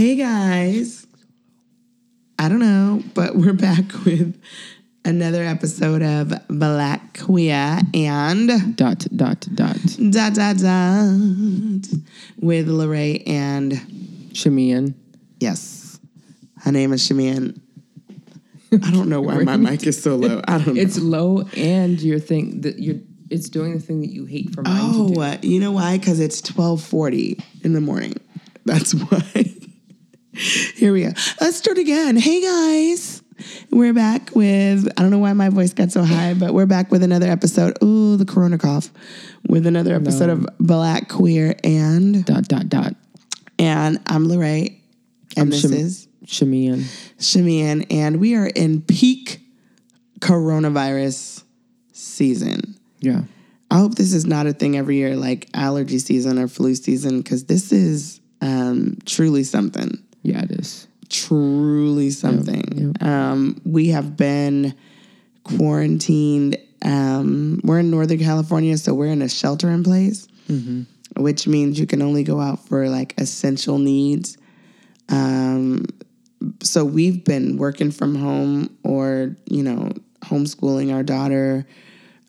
Hey 0.00 0.16
guys. 0.16 1.06
I 2.38 2.48
don't 2.48 2.60
know, 2.60 3.02
but 3.12 3.36
we're 3.36 3.52
back 3.52 3.84
with 4.06 4.40
another 5.04 5.44
episode 5.44 6.00
of 6.00 6.32
Black 6.48 7.18
Queer 7.18 7.80
and 7.92 8.48
Dot 8.78 9.06
dot 9.14 9.46
dot. 9.54 9.76
dot 10.10 10.32
dot 10.32 10.56
dot 10.56 12.00
with 12.38 12.66
Lorraine 12.68 13.22
and 13.26 13.72
Shamian. 14.32 14.94
yes, 15.38 16.00
her 16.62 16.72
name 16.72 16.94
is 16.94 17.06
Shamian. 17.06 17.60
I 18.72 18.90
don't 18.90 19.10
know 19.10 19.20
why 19.20 19.44
my 19.44 19.56
mic 19.58 19.86
is 19.86 20.02
so 20.02 20.16
low. 20.16 20.40
I 20.48 20.56
don't 20.56 20.76
know. 20.76 20.80
It's 20.80 20.98
low, 20.98 21.42
and 21.58 22.00
your 22.00 22.20
thing 22.20 22.62
that 22.62 22.78
you're. 22.78 23.00
It's 23.28 23.50
doing 23.50 23.74
the 23.74 23.80
thing 23.80 24.00
that 24.00 24.10
you 24.10 24.24
hate 24.24 24.54
for 24.54 24.62
mine 24.62 24.76
to 24.76 24.98
oh, 24.98 25.08
do. 25.14 25.20
uh, 25.20 25.36
you 25.42 25.60
know 25.60 25.72
why? 25.72 25.98
Because 25.98 26.20
it's 26.20 26.40
twelve 26.40 26.82
forty 26.82 27.38
in 27.62 27.74
the 27.74 27.82
morning. 27.82 28.14
That's 28.64 28.92
why. 29.10 29.56
Here 30.40 30.92
we 30.92 31.02
go. 31.02 31.12
Let's 31.40 31.58
start 31.58 31.76
again. 31.76 32.16
Hey 32.16 32.40
guys. 32.40 33.22
We're 33.70 33.92
back 33.92 34.34
with, 34.34 34.88
I 34.96 35.02
don't 35.02 35.10
know 35.10 35.18
why 35.18 35.32
my 35.34 35.50
voice 35.50 35.74
got 35.74 35.92
so 35.92 36.02
high, 36.02 36.32
but 36.34 36.54
we're 36.54 36.64
back 36.66 36.90
with 36.90 37.02
another 37.02 37.26
episode. 37.26 37.76
Ooh, 37.82 38.16
the 38.16 38.24
corona 38.24 38.56
cough. 38.56 38.90
With 39.48 39.66
another 39.66 39.94
episode 39.94 40.30
of 40.30 40.46
Black 40.58 41.08
Queer 41.08 41.56
and 41.62 42.24
Dot 42.24 42.48
dot 42.48 42.68
dot. 42.70 42.94
and 43.58 43.98
I'm 44.06 44.28
Lorraine. 44.28 44.80
And 45.36 45.52
this 45.52 45.60
Sham- 45.60 45.72
is 45.74 46.08
Shamian. 46.24 46.84
Shamian, 47.18 47.86
and 47.90 48.18
we 48.18 48.34
are 48.34 48.46
in 48.46 48.80
peak 48.82 49.40
coronavirus 50.20 51.44
season. 51.92 52.76
Yeah. 53.00 53.22
I 53.70 53.78
hope 53.78 53.94
this 53.94 54.12
is 54.14 54.26
not 54.26 54.46
a 54.46 54.52
thing 54.54 54.76
every 54.76 54.96
year, 54.96 55.16
like 55.16 55.48
allergy 55.54 55.98
season 55.98 56.38
or 56.38 56.48
flu 56.48 56.74
season, 56.74 57.20
because 57.20 57.44
this 57.44 57.72
is 57.72 58.20
um, 58.40 58.98
truly 59.04 59.44
something. 59.44 60.02
Yeah, 60.22 60.42
it 60.42 60.50
is. 60.52 60.86
Truly 61.08 62.10
something. 62.10 62.94
Um, 63.00 63.60
we 63.64 63.88
have 63.88 64.16
been 64.16 64.74
quarantined. 65.44 66.56
Um, 66.82 67.60
we're 67.64 67.80
in 67.80 67.90
Northern 67.90 68.18
California, 68.18 68.76
so 68.78 68.94
we're 68.94 69.06
in 69.12 69.22
a 69.22 69.28
shelter 69.28 69.68
in 69.70 69.82
place, 69.82 70.28
which 71.16 71.46
means 71.46 71.78
you 71.80 71.86
can 71.86 72.02
only 72.02 72.22
go 72.22 72.40
out 72.40 72.64
for 72.68 72.88
like 72.88 73.14
essential 73.18 73.78
needs. 73.78 74.38
Um, 75.08 75.86
so 76.62 76.84
we've 76.84 77.24
been 77.24 77.56
working 77.56 77.90
from 77.90 78.14
home 78.14 78.76
or, 78.84 79.36
you 79.46 79.62
know, 79.62 79.90
homeschooling 80.22 80.94
our 80.94 81.02
daughter 81.02 81.66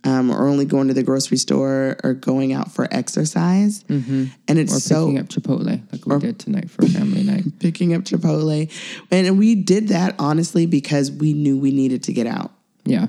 um, 0.04 0.32
or 0.32 0.48
only 0.48 0.66
going 0.66 0.88
to 0.88 0.94
the 0.94 1.04
grocery 1.04 1.38
store 1.38 1.98
or 2.04 2.14
going 2.14 2.54
out 2.54 2.72
for 2.72 2.88
exercise. 2.92 3.84
And 3.88 4.32
it's 4.48 4.76
Or 4.76 4.80
so 4.80 5.06
picking 5.06 5.20
up 5.20 5.28
Chipotle 5.28 5.82
like 5.92 6.06
we 6.06 6.18
did 6.20 6.40
tonight 6.40 6.70
for 6.72 6.86
family 6.88 7.24
night. 7.24 7.44
picking 7.60 7.94
up 7.94 8.02
Chipotle. 8.04 8.72
And 9.12 9.38
we 9.38 9.56
did 9.56 9.90
that 9.90 10.16
honestly 10.20 10.66
because 10.66 11.12
we 11.12 11.34
knew 11.34 11.58
we 11.58 11.72
needed 11.72 12.04
to 12.04 12.14
get 12.14 12.26
out. 12.28 12.52
Yeah. 12.86 13.08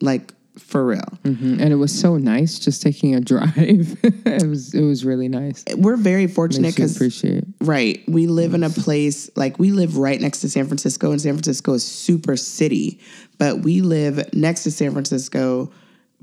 Like 0.00 0.32
for 0.58 0.84
real. 0.86 1.00
Mhm. 1.24 1.60
And 1.60 1.72
it 1.72 1.76
was 1.76 1.98
so 1.98 2.16
nice 2.16 2.58
just 2.60 2.80
taking 2.82 3.14
a 3.14 3.20
drive. 3.32 3.96
it 4.04 4.46
was 4.46 4.72
it 4.74 4.82
was 4.82 5.04
really 5.04 5.28
nice. 5.28 5.64
We're 5.76 5.96
very 5.96 6.26
fortunate 6.28 6.74
because 6.76 6.94
appreciate. 6.94 7.44
right, 7.60 8.02
we 8.06 8.26
live 8.28 8.54
in 8.54 8.62
a 8.62 8.70
place 8.70 9.30
like 9.34 9.58
we 9.58 9.72
live 9.72 9.96
right 9.96 10.20
next 10.20 10.42
to 10.42 10.48
San 10.48 10.66
Francisco 10.66 11.10
and 11.10 11.20
San 11.20 11.32
Francisco 11.32 11.72
is 11.74 11.84
super 11.84 12.36
city, 12.36 13.00
but 13.38 13.62
we 13.62 13.80
live 13.80 14.32
next 14.32 14.62
to 14.64 14.70
San 14.70 14.92
Francisco 14.92 15.72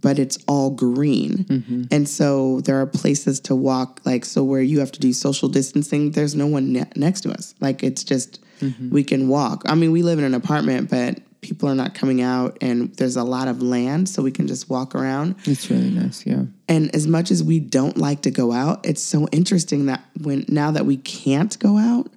but 0.02 0.20
it's 0.20 0.38
all 0.48 0.72
green. 0.72 1.88
And 1.92 2.10
so 2.10 2.62
there 2.62 2.80
are 2.82 2.88
places 2.88 3.40
to 3.42 3.56
walk 3.56 4.02
like 4.04 4.26
so 4.26 4.44
where 4.44 4.62
you 4.62 4.80
have 4.80 4.92
to 4.94 5.00
do 5.00 5.14
social 5.14 5.48
distancing, 5.48 6.12
there's 6.12 6.36
no 6.36 6.48
one 6.48 6.74
ne- 6.74 6.92
next 6.96 7.22
to 7.22 7.32
us. 7.32 7.56
Like 7.60 7.84
it's 7.84 8.04
just 8.04 8.40
we 8.92 9.04
can 9.04 9.28
walk. 9.28 9.64
I 9.66 9.76
mean, 9.76 9.92
we 9.92 10.04
live 10.04 10.20
in 10.20 10.26
an 10.26 10.34
apartment, 10.34 10.90
but 10.90 11.20
people 11.42 11.68
are 11.68 11.76
not 11.76 11.96
coming 11.96 12.22
out 12.22 12.58
and 12.62 12.94
there's 12.98 13.16
a 13.16 13.24
lot 13.24 13.48
of 13.48 13.62
land 13.62 14.08
so 14.08 14.22
we 14.22 14.32
can 14.32 14.48
just 14.48 14.70
walk 14.70 14.94
around. 14.94 15.36
It's 15.46 15.70
really 15.72 15.90
nice. 15.90 16.26
Yeah. 16.26 16.44
And 16.68 16.94
as 16.96 17.08
much 17.08 17.32
as 17.32 17.44
we 17.44 17.60
don't 17.60 17.98
like 17.98 18.22
to 18.22 18.32
go 18.32 18.52
out, 18.52 18.86
it's 18.86 19.02
so 19.02 19.28
interesting 19.32 19.88
that 19.88 20.04
when 20.22 20.46
now 20.48 20.72
that 20.72 20.86
we 20.86 20.98
can't 20.98 21.58
go 21.60 21.78
out, 21.78 22.12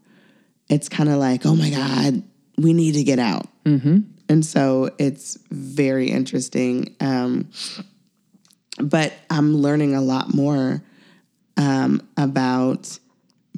it's 0.69 0.89
kind 0.89 1.09
of 1.09 1.17
like, 1.17 1.47
oh 1.47 1.57
my 1.57 1.71
God, 1.71 2.23
we 2.59 2.73
need 2.73 2.93
to 2.95 3.03
get 3.03 3.19
out. 3.19 3.47
Mm-hmm. 3.65 4.01
And 4.35 4.45
so 4.45 4.91
it's 4.99 5.39
very 5.53 6.11
interesting. 6.11 6.97
Um, 6.99 7.51
but 8.81 9.13
I'm 9.31 9.59
learning 9.59 9.95
a 9.95 10.01
lot 10.01 10.35
more 10.35 10.83
um, 11.57 12.03
about 12.17 12.99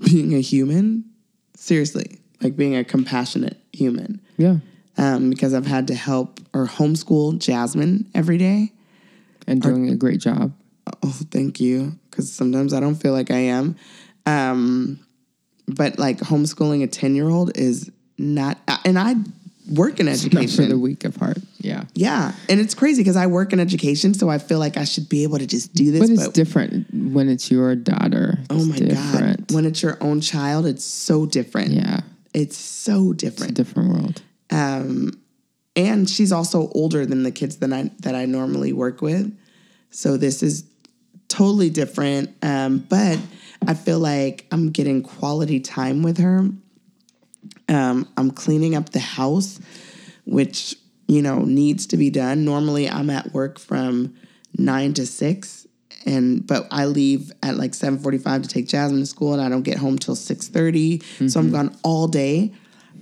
being 0.04 0.34
a 0.34 0.41
human. 0.42 1.06
Seriously, 1.54 2.20
like 2.42 2.56
being 2.56 2.76
a 2.76 2.84
compassionate 2.84 3.56
human. 3.72 4.20
Yeah. 4.37 4.59
Um, 4.98 5.31
because 5.31 5.54
I've 5.54 5.66
had 5.66 5.87
to 5.87 5.94
help 5.94 6.41
or 6.53 6.66
homeschool 6.66 7.38
Jasmine 7.38 8.10
every 8.14 8.37
day. 8.37 8.70
And 9.47 9.62
doing 9.62 9.88
a 9.88 9.97
great 9.97 10.20
job. 10.20 10.53
Oh, 11.03 11.16
thank 11.31 11.58
you. 11.58 11.98
Because 12.10 12.31
sometimes 12.31 12.75
I 12.75 12.81
don't 12.81 12.97
feel 12.97 13.12
like 13.12 13.31
I 13.31 13.38
am. 13.38 13.76
Um, 14.26 15.00
but 15.66 15.98
like 15.98 16.19
homeschooling 16.19 16.82
a 16.82 16.87
10 16.87 17.14
year 17.14 17.31
old 17.31 17.56
is 17.56 17.91
not, 18.19 18.58
and 18.84 18.98
I 18.98 19.14
work 19.69 20.00
in 20.00 20.06
Not 20.06 20.19
for 20.19 20.62
the 20.62 20.78
weak 20.78 21.04
of 21.04 21.16
heart. 21.16 21.38
Yeah. 21.59 21.84
yeah. 21.94 22.32
And 22.49 22.60
it's 22.60 22.75
crazy 22.75 23.03
because 23.03 23.16
I 23.16 23.27
work 23.27 23.53
in 23.53 23.60
education. 23.60 24.15
So 24.15 24.28
I 24.28 24.38
feel 24.38 24.59
like 24.59 24.77
I 24.77 24.84
should 24.84 25.09
be 25.09 25.22
able 25.25 25.38
to 25.38 25.47
just 25.47 25.75
do 25.75 25.91
this. 25.91 26.00
But 26.00 26.10
it's 26.10 26.28
different 26.28 26.87
when 26.93 27.28
it's 27.28 27.50
your 27.50 27.75
daughter. 27.75 28.38
oh 28.50 28.65
my 28.65 28.76
different. 28.76 29.49
God. 29.49 29.55
When 29.55 29.65
it's 29.65 29.82
your 29.82 29.99
own 30.00 30.21
child, 30.21 30.66
it's 30.66 30.84
so 30.84 31.26
different. 31.26 31.71
Yeah. 31.71 32.00
It's 32.32 32.56
so 32.56 33.12
different. 33.12 33.53
It's 33.53 33.60
a 33.60 33.65
different. 33.65 33.88
different 33.88 34.03
world. 34.03 34.22
Um, 34.50 35.21
and 35.75 36.09
she's 36.09 36.32
also 36.32 36.69
older 36.71 37.05
than 37.05 37.22
the 37.22 37.31
kids 37.31 37.56
that 37.56 37.72
I 37.72 37.91
that 38.00 38.15
I 38.15 38.25
normally 38.25 38.72
work 38.72 39.03
with. 39.03 39.37
So 39.91 40.16
this 40.16 40.43
is 40.43 40.65
totally 41.28 41.71
different. 41.71 42.34
Um, 42.43 42.78
but 42.78 43.19
I 43.66 43.75
feel 43.75 43.99
like 43.99 44.47
I'm 44.53 44.71
getting 44.71 45.03
quality 45.03 45.60
time 45.60 46.03
with 46.03 46.19
her. 46.19 46.49
Um, 47.69 48.09
I'm 48.16 48.31
cleaning 48.31 48.75
up 48.75 48.91
the 48.91 49.00
house, 49.00 49.60
which 50.25 50.77
you 51.09 51.22
know 51.22 51.41
needs 51.41 51.87
to 51.88 51.97
be 51.97 52.10
done. 52.10 52.44
Normally, 52.44 52.88
I'm 52.88 53.10
at 53.10 53.32
work 53.32 53.59
from 53.59 54.15
nine 54.56 54.94
to 54.94 55.06
six, 55.06 55.66
and 56.05 56.47
but 56.47 56.66
I 56.71 56.87
leave 56.87 57.32
at 57.43 57.56
like 57.56 57.75
seven 57.75 57.99
forty-five 57.99 58.43
to 58.43 58.49
take 58.49 58.69
Jasmine 58.69 59.00
to 59.00 59.06
school, 59.06 59.32
and 59.32 59.43
I 59.43 59.49
don't 59.49 59.62
get 59.62 59.78
home 59.78 59.99
till 59.99 60.16
six 60.16 60.49
So 61.28 61.41
I'm 61.41 61.50
gone 61.50 61.76
all 61.82 62.09
day. 62.09 62.53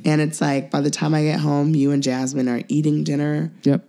And 0.06 0.20
it's 0.20 0.40
like 0.40 0.70
by 0.70 0.82
the 0.82 0.90
time 0.90 1.14
I 1.14 1.22
get 1.22 1.40
home, 1.40 1.74
you 1.74 1.90
and 1.90 2.02
Jasmine 2.02 2.48
are 2.48 2.62
eating 2.68 3.04
dinner 3.04 3.52
Yep. 3.62 3.88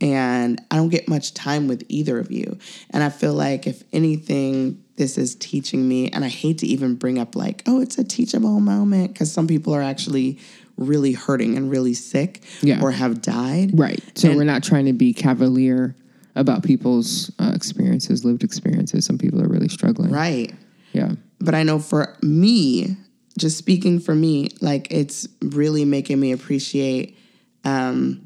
And 0.00 0.60
I 0.70 0.76
don't 0.76 0.88
get 0.88 1.08
much 1.08 1.34
time 1.34 1.68
with 1.68 1.84
either 1.88 2.18
of 2.18 2.30
you. 2.30 2.58
And 2.90 3.02
I 3.02 3.10
feel 3.10 3.34
like 3.34 3.66
if 3.66 3.82
anything, 3.92 4.82
this 4.96 5.18
is 5.18 5.34
teaching 5.34 5.86
me, 5.86 6.08
and 6.10 6.24
I 6.24 6.28
hate 6.28 6.58
to 6.58 6.66
even 6.66 6.94
bring 6.94 7.18
up 7.18 7.36
like, 7.36 7.62
oh, 7.66 7.80
it's 7.80 7.98
a 7.98 8.04
teachable 8.04 8.60
moment 8.60 9.12
because 9.12 9.32
some 9.32 9.46
people 9.46 9.74
are 9.74 9.82
actually 9.82 10.38
really 10.76 11.12
hurting 11.12 11.56
and 11.56 11.70
really 11.70 11.94
sick 11.94 12.42
Yeah. 12.62 12.80
or 12.82 12.90
have 12.90 13.20
died. 13.20 13.78
Right. 13.78 14.00
So 14.14 14.34
we're 14.34 14.44
not 14.44 14.62
trying 14.62 14.86
to 14.86 14.92
be 14.94 15.12
cavalier 15.12 15.94
about 16.34 16.62
people's 16.62 17.30
uh, 17.38 17.52
experiences, 17.54 18.24
lived 18.24 18.42
experiences. 18.44 19.04
Some 19.04 19.18
people 19.18 19.42
are 19.42 19.48
really 19.48 19.68
struggling. 19.68 20.10
Right. 20.10 20.54
Yeah. 20.92 21.12
But 21.38 21.54
I 21.54 21.62
know 21.62 21.78
for 21.78 22.16
me, 22.22 22.96
just 23.38 23.58
speaking 23.58 24.00
for 24.00 24.14
me, 24.14 24.48
like 24.60 24.88
it's 24.90 25.28
really 25.42 25.84
making 25.84 26.18
me 26.18 26.32
appreciate 26.32 27.16
um, 27.64 28.24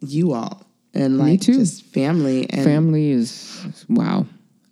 you 0.00 0.32
all 0.32 0.66
and 0.94 1.18
like 1.18 1.40
too. 1.40 1.54
just 1.54 1.84
family 1.86 2.48
and 2.50 2.64
Family 2.64 3.10
is, 3.10 3.84
wow. 3.88 4.26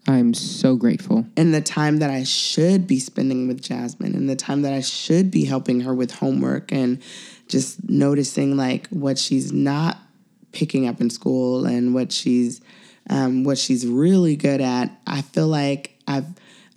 I'm 0.09 0.35
so 0.35 0.75
grateful. 0.75 1.25
and 1.37 1.55
the 1.55 1.61
time 1.61 1.99
that 1.99 2.11
I 2.11 2.25
should 2.25 2.87
be 2.89 2.99
spending 2.99 3.47
with 3.47 3.63
Jasmine 3.63 4.15
and 4.17 4.29
the 4.29 4.35
time 4.35 4.63
that 4.63 4.73
I 4.73 4.81
should 4.81 5.31
be 5.31 5.45
helping 5.45 5.81
her 5.83 5.95
with 5.95 6.11
homework 6.11 6.73
and 6.73 7.01
just 7.47 7.89
noticing 7.89 8.57
like 8.57 8.89
what 8.89 9.17
she's 9.17 9.53
not 9.53 9.99
picking 10.51 10.89
up 10.89 11.01
in 11.01 11.09
school 11.09 11.67
and 11.67 11.95
what 11.95 12.11
she's 12.11 12.61
um, 13.11 13.45
what 13.45 13.59
she's 13.59 13.87
really 13.87 14.35
good 14.37 14.61
at. 14.61 14.91
I 15.07 15.23
feel 15.23 15.47
like 15.49 15.97
I've 16.09 16.27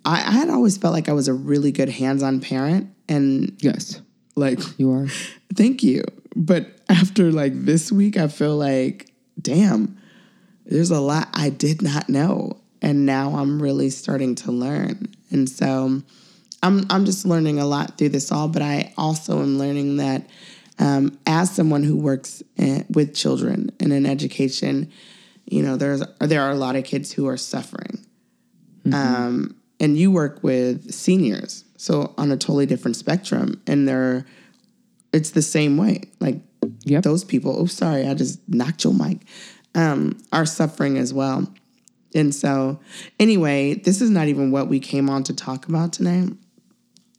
I, 0.05 0.17
I 0.17 0.31
had 0.31 0.49
always 0.49 0.77
felt 0.77 0.93
like 0.93 1.09
I 1.09 1.13
was 1.13 1.27
a 1.27 1.33
really 1.33 1.71
good 1.71 1.89
hands-on 1.89 2.41
parent 2.41 2.93
and 3.09 3.55
Yes, 3.59 4.01
like 4.35 4.59
you 4.77 4.91
are. 4.91 5.07
thank 5.55 5.81
you. 5.81 6.03
But 6.35 6.67
after 6.89 7.31
like 7.31 7.53
this 7.65 7.91
week, 7.91 8.17
I 8.17 8.27
feel 8.27 8.55
like, 8.55 9.09
damn, 9.39 9.97
there's 10.65 10.91
a 10.91 10.99
lot 10.99 11.29
I 11.33 11.49
did 11.49 11.81
not 11.81 12.09
know. 12.09 12.59
And 12.81 13.05
now 13.05 13.35
I'm 13.35 13.61
really 13.61 13.89
starting 13.89 14.35
to 14.35 14.51
learn. 14.51 15.15
And 15.31 15.49
so 15.49 16.01
I'm 16.61 16.85
I'm 16.89 17.05
just 17.05 17.25
learning 17.25 17.59
a 17.59 17.65
lot 17.65 17.97
through 17.97 18.09
this 18.09 18.31
all, 18.31 18.47
but 18.47 18.61
I 18.61 18.93
also 18.97 19.41
am 19.41 19.57
learning 19.57 19.97
that 19.97 20.29
um, 20.77 21.17
as 21.25 21.51
someone 21.51 21.83
who 21.83 21.95
works 21.95 22.43
eh, 22.57 22.83
with 22.89 23.15
children 23.15 23.71
and 23.79 23.93
in 23.93 24.05
education, 24.05 24.91
you 25.45 25.63
know, 25.63 25.77
there's 25.77 26.03
there 26.19 26.41
are 26.41 26.51
a 26.51 26.55
lot 26.55 26.75
of 26.75 26.83
kids 26.83 27.11
who 27.11 27.27
are 27.27 27.37
suffering. 27.37 28.05
Um, 28.93 29.55
and 29.79 29.97
you 29.97 30.11
work 30.11 30.43
with 30.43 30.93
seniors. 30.93 31.65
So 31.77 32.13
on 32.17 32.31
a 32.31 32.37
totally 32.37 32.65
different 32.65 32.97
spectrum. 32.97 33.61
And 33.67 33.87
they're 33.87 34.25
it's 35.13 35.31
the 35.31 35.41
same 35.41 35.77
way. 35.77 36.01
Like 36.19 36.37
Yep. 36.85 37.03
those 37.03 37.23
people, 37.23 37.55
oh 37.57 37.65
sorry, 37.65 38.07
I 38.07 38.13
just 38.13 38.39
knocked 38.47 38.83
your 38.83 38.93
mic, 38.93 39.19
um, 39.73 40.17
are 40.31 40.45
suffering 40.45 40.97
as 40.97 41.13
well. 41.13 41.51
And 42.13 42.33
so 42.33 42.79
anyway, 43.19 43.73
this 43.73 44.01
is 44.01 44.09
not 44.09 44.27
even 44.27 44.49
what 44.51 44.69
we 44.69 44.79
came 44.79 45.09
on 45.09 45.23
to 45.23 45.33
talk 45.35 45.67
about 45.67 45.93
tonight. 45.93 46.29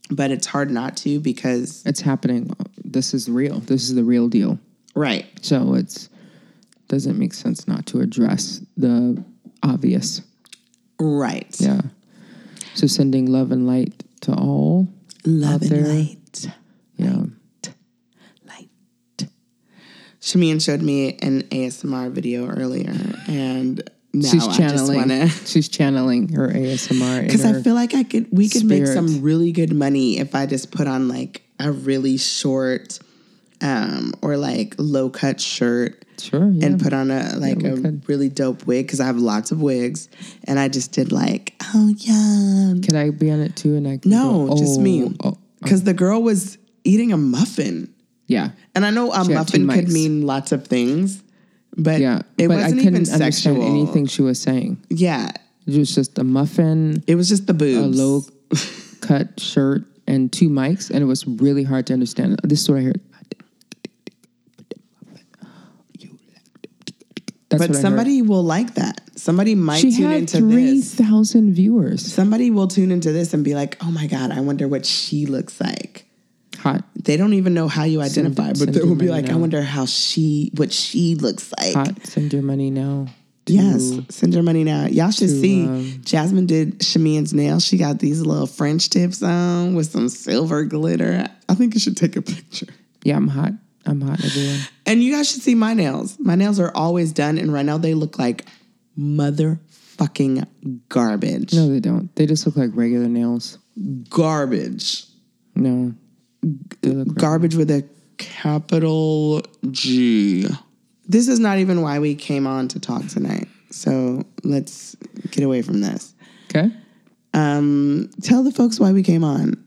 But 0.08 0.31
it's 0.31 0.46
hard 0.46 0.70
not 0.70 0.96
to 0.98 1.19
because 1.19 1.84
It's 1.84 2.00
happening. 2.00 2.54
This 2.84 3.12
is 3.12 3.28
real. 3.28 3.58
This 3.60 3.82
is 3.88 3.94
the 3.96 4.04
real 4.04 4.28
deal. 4.28 4.58
right. 4.94 5.26
So 5.43 5.75
it's 5.75 6.08
doesn't 6.88 7.19
make 7.19 7.34
sense 7.34 7.66
not 7.66 7.87
to 7.87 8.00
address 8.00 8.60
the 8.76 9.22
obvious. 9.64 10.22
Right. 11.00 11.54
Yeah. 11.60 11.81
So 12.75 12.87
sending 12.87 13.26
love 13.26 13.50
and 13.50 13.66
light 13.66 14.04
to 14.22 14.32
all. 14.32 14.88
Love 15.25 15.62
and 15.62 15.88
light. 15.88 16.46
Yeah. 16.96 17.10
light. 17.16 17.31
Shamian 20.26 20.61
showed 20.61 20.82
me 20.82 21.17
an 21.23 21.43
ASMR 21.44 22.11
video 22.11 22.49
earlier, 22.49 22.93
and 23.28 23.88
now 24.12 24.28
she's 24.28 24.43
I 24.43 24.46
just 24.46 24.58
channeling. 24.58 24.96
wanna 24.96 25.28
She's 25.28 25.69
channeling 25.69 26.28
her 26.31 26.49
ASMR. 26.49 27.23
because 27.23 27.44
I 27.50 27.62
feel 27.62 27.75
like 27.76 27.94
I 27.94 28.02
could 28.02 28.26
we 28.32 28.49
could 28.49 28.64
make 28.64 28.88
some 28.88 29.23
really 29.23 29.52
good 29.52 29.73
money 29.73 30.19
if 30.19 30.34
I 30.34 30.46
just 30.46 30.73
put 30.73 30.88
on 30.88 31.06
like 31.06 31.43
a 31.61 31.70
really 31.70 32.17
short 32.17 32.99
um 33.61 34.14
or 34.20 34.37
like 34.37 34.75
low 34.78 35.11
cut 35.11 35.40
shirt 35.40 36.05
sure. 36.19 36.49
Yeah. 36.50 36.67
and 36.67 36.82
put 36.82 36.93
on 36.93 37.11
a 37.12 37.37
like 37.37 37.58
we 37.58 37.69
a 37.70 37.76
could. 37.81 38.08
really 38.08 38.28
dope 38.28 38.67
wig 38.67 38.87
because 38.87 38.99
I 38.99 39.06
have 39.06 39.19
lots 39.19 39.52
of 39.52 39.62
wigs 39.62 40.08
and 40.44 40.58
I 40.58 40.67
just 40.69 40.90
did 40.93 41.12
like 41.12 41.55
oh 41.73 41.94
yeah 41.99 42.75
Can 42.82 42.96
I 42.96 43.11
be 43.11 43.31
on 43.31 43.40
it 43.40 43.55
too? 43.55 43.76
And 43.76 43.87
I 43.87 43.99
can 43.99 44.11
no 44.11 44.49
go, 44.49 44.56
just 44.56 44.81
oh, 44.81 44.82
me 44.82 45.14
Oh, 45.23 45.38
because 45.62 45.84
the 45.84 45.94
girl 45.94 46.20
was 46.20 46.58
eating 46.84 47.12
a 47.12 47.17
muffin 47.17 47.93
yeah. 48.26 48.50
and 48.75 48.84
I 48.87 48.90
know 48.90 49.12
a 49.12 49.25
She 49.25 49.32
muffin 49.34 49.69
could 49.69 49.88
mean 49.88 50.23
lots 50.26 50.52
of 50.52 50.67
things 50.67 51.23
but 51.76 52.00
Yeah. 52.00 52.23
it 52.38 52.49
but 52.49 52.58
I 52.58 52.62
wasn't 52.62 52.82
couldn't 52.82 53.02
even 53.02 53.12
understand 53.12 53.34
sexual 53.34 53.62
anything 53.62 54.06
she 54.06 54.23
was 54.23 54.40
saying. 54.40 54.78
yeah 54.88 55.31
It 55.67 55.78
was 55.78 55.94
just 55.94 56.19
a 56.19 56.25
muffin, 56.25 57.02
it 57.06 57.14
was 57.17 57.28
just 57.28 57.46
the 57.46 57.55
boobs. 57.55 57.99
a 57.99 58.02
low 58.02 58.23
cut 59.00 59.38
shirt, 59.40 59.84
and 60.06 60.32
two 60.32 60.49
mics, 60.49 60.90
and 60.90 61.02
it 61.02 61.06
was 61.06 61.26
really 61.26 61.64
hard 61.64 61.87
to 61.88 61.93
understand. 61.93 62.38
This 62.44 62.61
is 62.62 62.70
what 62.70 62.78
I 62.78 62.82
heard. 62.82 63.00
That's 67.49 67.61
but 67.62 67.70
I 67.70 67.75
heard. 67.75 67.81
somebody 67.82 68.23
will 68.23 68.43
like 68.43 68.75
that 68.75 69.00
somebody 69.17 69.55
might 69.55 69.78
She 69.78 69.96
tune 69.96 70.12
into 70.12 70.38
three 70.38 70.81
this 70.81 70.94
thousand 70.94 71.55
viewers. 71.55 72.05
somebody 72.12 72.50
will 72.50 72.67
tune 72.69 72.90
into 72.90 73.12
this 73.12 73.32
and 73.34 73.44
be 73.44 73.55
like 73.55 73.76
oh 73.82 73.90
my 73.90 74.06
god 74.08 74.31
I 74.32 74.40
wonder 74.40 74.67
what 74.67 74.84
she 74.84 75.26
looks 75.26 75.61
like 75.61 76.06
Hot, 76.66 76.84
they 77.04 77.16
don't 77.16 77.34
even 77.34 77.54
know 77.54 77.68
how 77.68 77.84
you 77.84 78.00
identify, 78.00 78.52
send 78.52 78.58
but 78.58 78.72
they 78.74 78.82
will 78.86 78.96
be 78.96 79.08
like, 79.08 79.30
I 79.30 79.36
wonder 79.36 79.62
how 79.62 79.86
she, 79.86 80.50
what 80.56 80.72
she 80.72 81.14
looks 81.14 81.52
like. 81.60 81.74
hot. 81.74 82.06
Send 82.06 82.32
your 82.32 82.42
money 82.42 82.70
now. 82.70 83.06
to- 83.46 83.52
Yes, 83.52 83.92
send 84.08 84.34
your 84.34 84.42
money 84.42 84.64
now. 84.64 84.86
Y'all 84.86 85.12
should 85.12 85.30
see. 85.30 85.64
um, 85.64 86.00
Jasmine 86.04 86.46
did 86.46 86.80
Shamian's 86.80 87.32
nails. 87.32 87.64
She 87.64 87.76
got 87.78 88.00
these 88.00 88.20
little 88.20 88.48
French 88.48 88.90
tips 88.90 89.22
on 89.22 89.76
with 89.76 89.86
some 89.92 90.08
silver 90.08 90.64
glitter. 90.64 91.28
I 91.48 91.54
think 91.54 91.74
you 91.74 91.80
should 91.80 91.96
take 91.96 92.16
a 92.16 92.22
picture. 92.22 92.66
Yeah, 93.04 93.16
I'm 93.16 93.28
hot. 93.28 93.52
I'm 93.88 94.00
hot, 94.00 94.24
everyone. 94.24 94.58
And 94.86 95.00
you 95.04 95.12
guys 95.14 95.30
should 95.30 95.42
see 95.42 95.54
my 95.54 95.74
nails. 95.74 96.18
My 96.18 96.34
nails 96.34 96.58
are 96.58 96.72
always 96.74 97.12
done, 97.12 97.38
and 97.38 97.52
right 97.52 97.64
now 97.64 97.78
they 97.78 97.94
look 97.94 98.18
like 98.18 98.44
motherfucking 98.98 100.46
garbage. 100.88 101.52
No, 101.54 101.68
they 101.68 101.80
don't. 101.80 102.14
They 102.16 102.26
just 102.26 102.46
look 102.46 102.56
like 102.56 102.70
regular 102.74 103.08
nails. 103.08 103.58
Garbage. 104.10 105.04
No, 105.54 105.94
look 106.82 107.14
Garbage 107.16 107.54
with 107.54 107.70
a 107.70 107.84
capital 108.19 109.43
G. 109.70 110.46
This 111.08 111.28
is 111.28 111.38
not 111.38 111.58
even 111.58 111.82
why 111.82 111.98
we 111.98 112.14
came 112.14 112.46
on 112.46 112.69
to 112.69 112.81
talk 112.81 113.06
tonight. 113.06 113.48
So 113.70 114.25
let's 114.43 114.96
get 115.31 115.44
away 115.44 115.62
from 115.62 115.81
this. 115.81 116.14
okay. 116.50 116.70
Um, 117.34 118.10
tell 118.22 118.43
the 118.43 118.50
folks 118.50 118.81
why 118.81 118.93
we 118.93 119.02
came 119.02 119.22
on. 119.22 119.62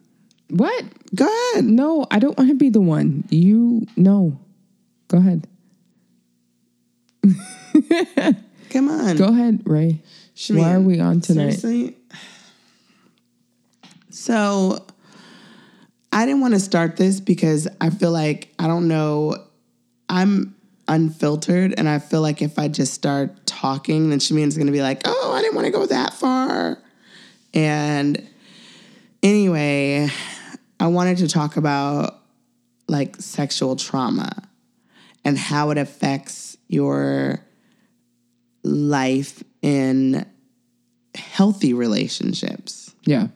What? 0.50 0.84
Go 1.14 1.26
ahead. 1.26 1.66
No, 1.66 2.08
I 2.10 2.18
don't 2.20 2.38
want 2.38 2.50
to 2.50 2.56
be 2.56 2.70
the 2.70 2.82
one. 2.82 3.26
You 3.30 3.86
no. 3.96 4.40
Go 5.08 5.18
ahead. 5.20 5.48
Come 8.70 8.90
on. 8.90 9.18
Go 9.18 9.26
ahead, 9.26 9.62
Ray. 9.66 10.02
Why 10.50 10.74
are 10.74 10.80
we 10.80 11.00
on 11.00 11.22
tonight? 11.22 11.54
Seriously? 11.54 11.96
So 14.10 14.86
I 16.12 16.26
didn't 16.26 16.42
want 16.42 16.54
to 16.56 16.60
start 16.60 16.98
this 16.98 17.20
because 17.20 17.68
I 17.80 17.90
feel 17.90 18.12
like 18.12 18.54
I 18.58 18.68
don't 18.68 18.88
know. 18.88 19.38
I'm 20.10 20.56
unfiltered, 20.88 21.76
and 21.78 21.88
I 21.88 22.00
feel 22.00 22.22
like 22.22 22.42
if 22.42 22.58
I 22.58 22.68
just 22.68 22.94
start 22.94 23.46
talking, 23.46 24.10
then 24.10 24.20
Shamian's 24.20 24.58
gonna 24.58 24.72
be 24.72 24.82
like, 24.82 25.02
"Oh, 25.06 25.32
I 25.34 25.42
didn't 25.42 25.56
want 25.56 25.66
to 25.66 25.72
go 25.72 25.86
that 25.86 26.14
far." 26.14 26.80
And 27.54 28.28
anyway, 29.22 30.10
I 30.80 30.88
wanted 30.88 31.18
to 31.20 31.28
talk 31.28 31.58
about 31.58 32.16
like 32.88 33.18
sexual 33.22 33.76
trauma 33.76 34.32
and 35.24 35.38
how 35.38 35.70
it 35.70 35.78
affects 35.78 36.58
your 36.68 37.40
life 38.64 39.44
in 39.62 40.26
healthy 41.16 41.74
relationships. 41.74 42.94
Yeah, 43.06 43.28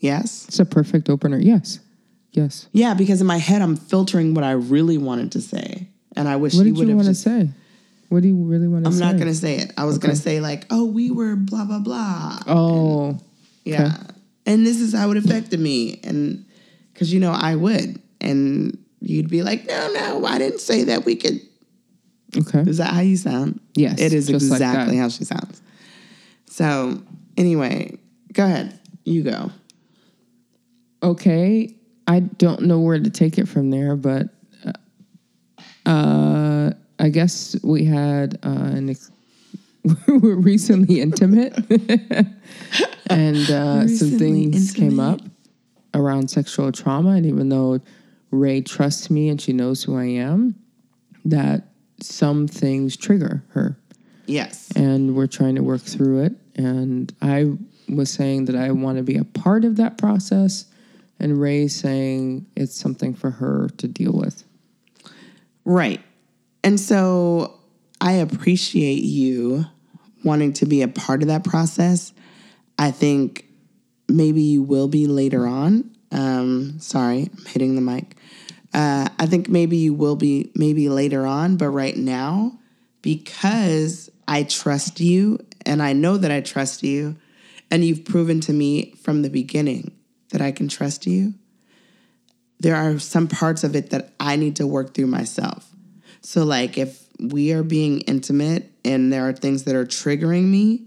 Yes? 0.00 0.46
it's 0.48 0.58
a 0.58 0.64
perfect 0.64 1.08
opener. 1.10 1.38
Yes, 1.38 1.80
yes. 2.36 2.68
Yeah, 2.72 2.94
because 2.94 3.20
in 3.20 3.26
my 3.26 3.38
head 3.38 3.62
I'm 3.62 3.74
filtering 3.76 4.34
what 4.34 4.44
I 4.44 4.52
really 4.52 4.98
wanted 4.98 5.32
to 5.32 5.40
say. 5.40 5.88
And 6.14 6.28
I 6.28 6.36
wish 6.36 6.54
What 6.54 6.64
you 6.66 6.72
did 6.72 6.80
you 6.82 6.88
have 6.88 6.96
want 6.96 7.08
to 7.08 7.14
say? 7.14 7.48
What 8.08 8.22
do 8.22 8.28
you 8.28 8.36
really 8.36 8.68
want 8.68 8.84
to 8.84 8.92
say? 8.92 8.96
I'm 8.96 9.00
say? 9.00 9.12
not 9.12 9.18
gonna 9.18 9.34
say 9.34 9.56
it. 9.56 9.72
I 9.76 9.84
was 9.84 9.98
gonna 9.98 10.14
say 10.16 10.40
like, 10.40 10.64
oh, 10.70 10.84
we 10.84 11.10
were 11.10 11.34
blah 11.34 11.64
blah 11.64 11.80
blah. 11.80 12.38
Oh, 12.46 13.18
Yeah. 13.64 13.96
And 14.46 14.64
this 14.64 14.80
is 14.80 14.94
how 14.94 15.10
it 15.10 15.16
affected 15.16 15.58
me. 15.58 15.98
And 16.04 16.46
because 16.92 17.12
you 17.12 17.18
know, 17.18 17.32
I 17.32 17.56
would. 17.56 18.00
And 18.20 18.78
you'd 19.00 19.28
be 19.28 19.42
like, 19.42 19.66
no, 19.66 19.92
no, 19.92 20.24
I 20.24 20.38
didn't 20.38 20.60
say 20.60 20.84
that 20.84 21.04
we 21.04 21.16
could. 21.16 21.40
okay. 22.38 22.60
Is 22.60 22.78
that 22.78 22.92
how 22.94 23.00
you 23.00 23.16
sound? 23.16 23.60
Yes, 23.74 24.00
It 24.00 24.12
is 24.12 24.28
just 24.28 24.48
like 24.50 24.60
exactly 24.60 24.96
how 24.96 25.08
she 25.08 25.24
sounds. 25.24 25.60
So, 26.48 27.02
anyway, 27.36 27.98
go 28.32 28.44
ahead. 28.44 28.78
You 29.04 29.22
go. 29.24 29.50
Okay. 31.02 31.75
I 32.06 32.20
don't 32.20 32.62
know 32.62 32.80
where 32.80 32.98
to 32.98 33.10
take 33.10 33.38
it 33.38 33.48
from 33.48 33.70
there, 33.70 33.96
but 33.96 34.28
uh, 35.84 36.70
I 36.98 37.08
guess 37.10 37.56
we 37.62 37.84
had 37.84 38.38
uh, 38.44 38.48
an. 38.50 38.90
Ex- 38.90 39.10
we 39.84 40.18
were 40.18 40.36
recently 40.36 41.00
intimate, 41.00 41.54
and 43.08 43.36
uh, 43.36 43.86
some 43.86 43.86
Recently 43.86 44.18
things 44.18 44.72
came 44.72 44.98
up 44.98 45.20
around 45.94 46.28
sexual 46.28 46.72
trauma. 46.72 47.10
And 47.10 47.24
even 47.26 47.48
though 47.50 47.80
Ray 48.32 48.60
trusts 48.62 49.10
me 49.10 49.28
and 49.28 49.40
she 49.40 49.52
knows 49.52 49.84
who 49.84 49.96
I 49.96 50.06
am, 50.06 50.56
that 51.24 51.68
some 52.00 52.46
things 52.48 52.96
trigger 52.96 53.42
her 53.50 53.78
Yes. 54.26 54.70
and 54.76 55.14
we're 55.14 55.28
trying 55.28 55.54
to 55.54 55.62
work 55.62 55.80
through 55.82 56.24
it. 56.24 56.32
And 56.56 57.14
I 57.22 57.52
was 57.88 58.10
saying 58.10 58.46
that 58.46 58.56
I 58.56 58.72
want 58.72 58.96
to 58.98 59.04
be 59.04 59.16
a 59.16 59.24
part 59.24 59.64
of 59.64 59.76
that 59.76 59.96
process, 59.98 60.64
and 61.18 61.40
Ray 61.40 61.68
saying 61.68 62.46
it's 62.56 62.74
something 62.74 63.14
for 63.14 63.30
her 63.30 63.68
to 63.78 63.88
deal 63.88 64.12
with. 64.12 64.44
Right. 65.64 66.00
And 66.62 66.78
so 66.78 67.58
I 68.00 68.12
appreciate 68.12 69.02
you 69.02 69.64
wanting 70.24 70.52
to 70.54 70.66
be 70.66 70.82
a 70.82 70.88
part 70.88 71.22
of 71.22 71.28
that 71.28 71.44
process. 71.44 72.12
I 72.78 72.90
think 72.90 73.46
maybe 74.08 74.42
you 74.42 74.62
will 74.62 74.88
be 74.88 75.06
later 75.06 75.46
on. 75.46 75.90
Um, 76.12 76.78
sorry, 76.80 77.30
I'm 77.36 77.44
hitting 77.46 77.74
the 77.74 77.80
mic. 77.80 78.16
Uh, 78.74 79.08
I 79.18 79.26
think 79.26 79.48
maybe 79.48 79.76
you 79.76 79.94
will 79.94 80.16
be 80.16 80.50
maybe 80.54 80.88
later 80.88 81.26
on, 81.26 81.56
but 81.56 81.70
right 81.70 81.96
now, 81.96 82.58
because 83.00 84.10
I 84.28 84.42
trust 84.42 85.00
you 85.00 85.38
and 85.64 85.82
I 85.82 85.92
know 85.92 86.16
that 86.16 86.30
I 86.30 86.40
trust 86.40 86.82
you, 86.82 87.16
and 87.70 87.84
you've 87.84 88.04
proven 88.04 88.40
to 88.42 88.52
me 88.52 88.92
from 89.02 89.22
the 89.22 89.30
beginning 89.30 89.92
that 90.30 90.40
I 90.40 90.52
can 90.52 90.68
trust 90.68 91.06
you, 91.06 91.34
there 92.58 92.76
are 92.76 92.98
some 92.98 93.28
parts 93.28 93.64
of 93.64 93.76
it 93.76 93.90
that 93.90 94.14
I 94.18 94.36
need 94.36 94.56
to 94.56 94.66
work 94.66 94.94
through 94.94 95.08
myself. 95.08 95.68
So, 96.22 96.44
like, 96.44 96.78
if 96.78 97.04
we 97.20 97.52
are 97.52 97.62
being 97.62 98.00
intimate 98.00 98.70
and 98.84 99.12
there 99.12 99.28
are 99.28 99.32
things 99.32 99.64
that 99.64 99.74
are 99.74 99.84
triggering 99.84 100.44
me, 100.44 100.86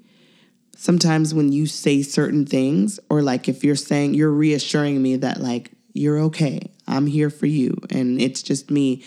sometimes 0.75 1.33
when 1.33 1.51
you 1.51 1.67
say 1.67 2.01
certain 2.01 2.45
things, 2.45 2.99
or 3.09 3.21
like 3.21 3.47
if 3.47 3.63
you're 3.63 3.75
saying, 3.75 4.13
you're 4.13 4.31
reassuring 4.31 5.01
me 5.01 5.17
that, 5.17 5.39
like, 5.39 5.71
you're 5.93 6.19
okay, 6.19 6.71
I'm 6.87 7.07
here 7.07 7.29
for 7.29 7.45
you, 7.45 7.75
and 7.89 8.21
it's 8.21 8.41
just 8.41 8.71
me, 8.71 9.03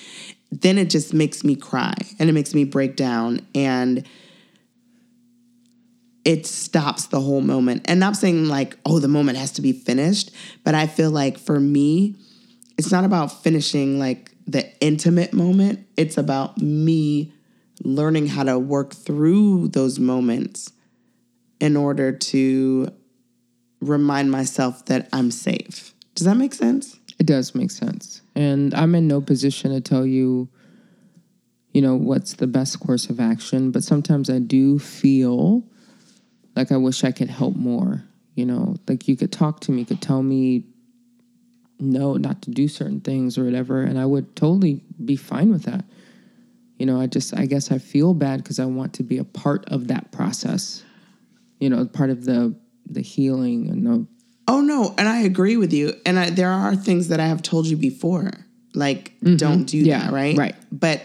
then 0.51 0.79
it 0.79 0.91
just 0.91 1.15
makes 1.15 1.45
me 1.45 1.57
cry 1.57 1.95
and 2.19 2.29
it 2.29 2.33
makes 2.33 2.55
me 2.55 2.65
break 2.65 2.97
down. 2.97 3.41
And 3.55 4.07
it 6.25 6.47
stops 6.47 7.07
the 7.07 7.21
whole 7.21 7.41
moment. 7.41 7.83
And 7.87 8.05
I'm 8.05 8.15
saying 8.15 8.47
like, 8.47 8.77
oh, 8.87 8.99
the 8.99 9.09
moment 9.09 9.39
has 9.39 9.53
to 9.53 9.63
be 9.63 9.73
finished, 9.73 10.31
but 10.65 10.75
I 10.75 10.87
feel 10.87 11.11
like 11.11 11.39
for 11.39 11.59
me, 11.59 12.17
it's 12.79 12.93
not 12.93 13.05
about 13.05 13.43
finishing 13.43 13.99
like 13.99 14.31
the 14.47 14.71
intimate 14.81 15.33
moment. 15.33 15.87
It's 15.97 16.19
about 16.19 16.59
me 16.59 17.33
learning 17.83 18.29
how 18.29 18.45
to 18.45 18.59
work 18.59 18.95
through 18.95 19.69
those 19.69 19.99
moments 19.99 20.73
in 21.61 21.77
order 21.77 22.13
to 22.13 22.89
remind 23.81 24.31
myself 24.31 24.85
that 24.87 25.09
I'm 25.13 25.31
safe. 25.31 25.95
Does 26.15 26.27
that 26.27 26.37
make 26.37 26.55
sense? 26.55 26.99
It 27.19 27.27
does 27.27 27.55
make 27.55 27.71
sense. 27.71 28.23
And 28.35 28.75
I'm 28.75 28.95
in 28.95 29.07
no 29.09 29.21
position 29.21 29.73
to 29.73 29.81
tell 29.81 30.07
you, 30.07 30.49
you 31.73 31.83
know, 31.83 31.95
what's 31.95 32.35
the 32.35 32.47
best 32.47 32.81
course 32.81 33.09
of 33.09 33.19
action. 33.19 33.71
But 33.71 33.85
sometimes 33.85 34.29
I 34.29 34.39
do 34.39 34.79
feel 34.79 35.65
like 36.55 36.73
I 36.73 36.77
wish 36.77 37.05
I 37.05 37.13
could 37.13 37.31
help 37.31 37.57
more. 37.57 38.05
You 38.35 38.47
know, 38.47 38.77
like 38.89 39.09
you 39.09 39.17
could 39.17 39.33
talk 39.33 39.61
to 39.61 39.73
me, 39.73 39.85
could 39.85 40.01
tell 40.01 40.23
me 40.23 40.65
no, 41.79 42.15
not 42.15 42.43
to 42.43 42.51
do 42.51 42.69
certain 42.69 43.01
things 43.01 43.37
or 43.37 43.45
whatever. 43.45 43.83
And 43.83 43.99
I 43.99 44.07
would 44.07 44.37
totally 44.37 44.83
be 45.05 45.17
fine 45.17 45.51
with 45.51 45.65
that. 45.65 45.85
You 46.79 46.87
know, 46.87 47.01
I 47.01 47.07
just, 47.07 47.37
I 47.37 47.47
guess 47.47 47.71
I 47.71 47.79
feel 47.79 48.15
bad 48.15 48.43
because 48.43 48.59
I 48.59 48.65
want 48.65 48.95
to 48.95 49.03
be 49.03 49.19
a 49.19 49.25
part 49.25 49.65
of 49.69 49.89
that 49.89 50.13
process. 50.13 50.83
You 51.61 51.71
know, 51.71 51.85
part 51.87 52.11
of 52.11 52.25
the 52.25 52.55
the 52.89 53.03
healing 53.03 53.69
and 53.71 53.87
the 53.87 54.07
Oh 54.49 54.61
no, 54.61 54.95
and 54.99 55.09
I 55.09 55.21
agree 55.21 55.57
with 55.57 55.73
you. 55.73 55.95
And 56.05 56.19
I, 56.19 56.31
there 56.31 56.51
are 56.51 56.75
things 56.75 57.09
that 57.09 57.21
I 57.21 57.27
have 57.27 57.43
told 57.43 57.67
you 57.67 57.77
before, 57.77 58.33
like 58.75 59.13
don't 59.23 59.65
do 59.65 59.79
Mm-hmm. 59.79 59.87
Yeah, 59.87 60.05
that, 60.07 60.13
right? 60.13 60.37
right. 60.37 60.55
But 60.73 61.03